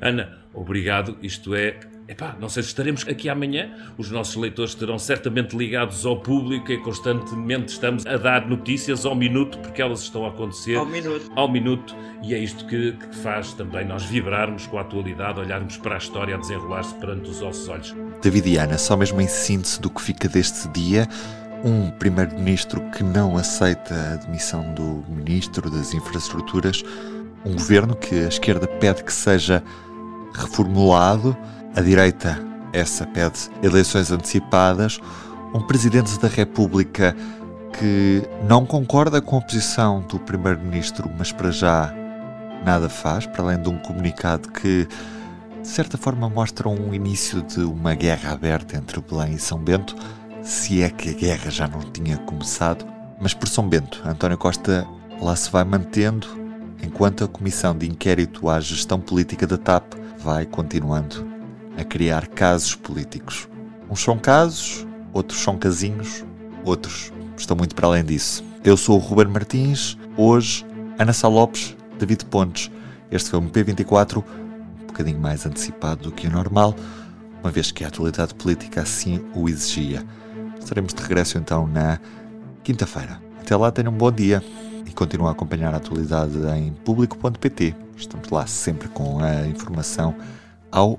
Ana, 0.00 0.44
obrigado. 0.52 1.16
Isto 1.22 1.54
é 1.54 1.80
Epá, 2.08 2.34
não 2.40 2.48
sei 2.48 2.62
se 2.62 2.70
estaremos 2.70 3.06
aqui 3.06 3.28
amanhã. 3.28 3.70
Os 3.98 4.10
nossos 4.10 4.34
leitores 4.34 4.70
estarão 4.70 4.98
certamente 4.98 5.54
ligados 5.54 6.06
ao 6.06 6.18
público 6.18 6.72
e 6.72 6.78
constantemente 6.78 7.74
estamos 7.74 8.06
a 8.06 8.16
dar 8.16 8.48
notícias 8.48 9.04
ao 9.04 9.14
minuto, 9.14 9.58
porque 9.58 9.82
elas 9.82 10.00
estão 10.00 10.24
a 10.24 10.30
acontecer 10.30 10.76
ao 10.76 10.86
minuto. 10.86 11.30
Ao 11.36 11.46
minuto. 11.46 11.94
E 12.22 12.34
é 12.34 12.38
isto 12.38 12.66
que, 12.66 12.92
que 12.92 13.16
faz 13.16 13.52
também 13.52 13.84
nós 13.84 14.04
vibrarmos 14.04 14.66
com 14.66 14.78
a 14.78 14.80
atualidade, 14.80 15.38
olharmos 15.38 15.76
para 15.76 15.96
a 15.96 15.98
história 15.98 16.34
a 16.34 16.38
desenrolar-se 16.38 16.94
perante 16.94 17.28
os 17.28 17.42
nossos 17.42 17.68
olhos. 17.68 17.94
David 18.22 18.48
e 18.48 18.56
Ana, 18.56 18.78
só 18.78 18.96
mesmo 18.96 19.20
em 19.20 19.28
síntese 19.28 19.78
do 19.78 19.90
que 19.90 20.00
fica 20.00 20.30
deste 20.30 20.66
dia, 20.68 21.06
um 21.62 21.90
primeiro-ministro 21.90 22.80
que 22.90 23.04
não 23.04 23.36
aceita 23.36 23.94
a 24.14 24.16
demissão 24.16 24.72
do 24.72 25.04
ministro 25.10 25.70
das 25.70 25.92
Infraestruturas, 25.92 26.82
um 27.44 27.52
governo 27.52 27.94
que 27.94 28.14
a 28.14 28.28
esquerda 28.28 28.66
pede 28.66 29.04
que 29.04 29.12
seja 29.12 29.62
reformulado 30.32 31.36
a 31.74 31.80
direita, 31.80 32.38
essa 32.72 33.06
pede 33.06 33.50
eleições 33.62 34.10
antecipadas. 34.10 34.98
Um 35.54 35.60
presidente 35.60 36.18
da 36.18 36.28
República 36.28 37.16
que 37.78 38.22
não 38.48 38.66
concorda 38.66 39.20
com 39.20 39.38
a 39.38 39.40
posição 39.40 40.00
do 40.02 40.18
primeiro-ministro, 40.18 41.10
mas 41.16 41.32
para 41.32 41.50
já 41.50 41.94
nada 42.64 42.88
faz, 42.88 43.26
para 43.26 43.42
além 43.42 43.62
de 43.62 43.68
um 43.68 43.78
comunicado 43.78 44.50
que 44.50 44.86
de 45.60 45.68
certa 45.68 45.96
forma 45.96 46.28
mostra 46.28 46.68
um 46.68 46.94
início 46.94 47.42
de 47.42 47.60
uma 47.60 47.94
guerra 47.94 48.32
aberta 48.32 48.76
entre 48.76 49.00
Belém 49.00 49.34
e 49.34 49.38
São 49.38 49.58
Bento, 49.58 49.94
se 50.42 50.82
é 50.82 50.90
que 50.90 51.10
a 51.10 51.12
guerra 51.12 51.50
já 51.50 51.68
não 51.68 51.80
tinha 51.80 52.16
começado. 52.18 52.86
Mas 53.20 53.34
por 53.34 53.48
São 53.48 53.68
Bento, 53.68 54.02
António 54.04 54.38
Costa 54.38 54.86
lá 55.20 55.34
se 55.34 55.50
vai 55.50 55.64
mantendo, 55.64 56.26
enquanto 56.82 57.24
a 57.24 57.28
Comissão 57.28 57.76
de 57.76 57.88
Inquérito 57.88 58.48
à 58.48 58.60
Gestão 58.60 59.00
Política 59.00 59.46
da 59.46 59.58
TAP 59.58 59.94
vai 60.18 60.46
continuando 60.46 61.37
a 61.78 61.84
criar 61.84 62.26
casos 62.26 62.74
políticos. 62.74 63.48
Uns 63.88 64.00
são 64.00 64.18
casos, 64.18 64.86
outros 65.12 65.38
são 65.40 65.56
casinhos, 65.56 66.24
outros 66.64 67.12
estão 67.36 67.56
muito 67.56 67.74
para 67.74 67.86
além 67.86 68.04
disso. 68.04 68.44
Eu 68.64 68.76
sou 68.76 68.96
o 68.96 68.98
Ruben 68.98 69.28
Martins, 69.28 69.96
hoje 70.16 70.66
Ana 70.98 71.12
Sá 71.12 71.28
Lopes, 71.28 71.76
David 71.98 72.24
Pontes. 72.26 72.70
Este 73.10 73.30
foi 73.30 73.38
um 73.38 73.48
P24 73.48 74.22
um 74.82 74.86
bocadinho 74.88 75.20
mais 75.20 75.46
antecipado 75.46 76.04
do 76.04 76.12
que 76.12 76.26
o 76.26 76.30
normal, 76.30 76.74
uma 77.40 77.52
vez 77.52 77.70
que 77.70 77.84
a 77.84 77.88
atualidade 77.88 78.34
política 78.34 78.82
assim 78.82 79.24
o 79.34 79.48
exigia. 79.48 80.04
Estaremos 80.58 80.92
de 80.92 81.00
regresso 81.00 81.38
então 81.38 81.66
na 81.68 82.00
quinta-feira. 82.64 83.20
Até 83.40 83.56
lá, 83.56 83.70
tenham 83.70 83.92
um 83.92 83.96
bom 83.96 84.10
dia 84.10 84.42
e 84.84 84.90
continuem 84.90 85.28
a 85.28 85.32
acompanhar 85.32 85.72
a 85.72 85.76
atualidade 85.76 86.36
em 86.56 86.72
público.pt. 86.72 87.74
Estamos 87.96 88.28
lá 88.28 88.46
sempre 88.46 88.88
com 88.88 89.20
a 89.20 89.46
informação 89.46 90.14
ao 90.70 90.98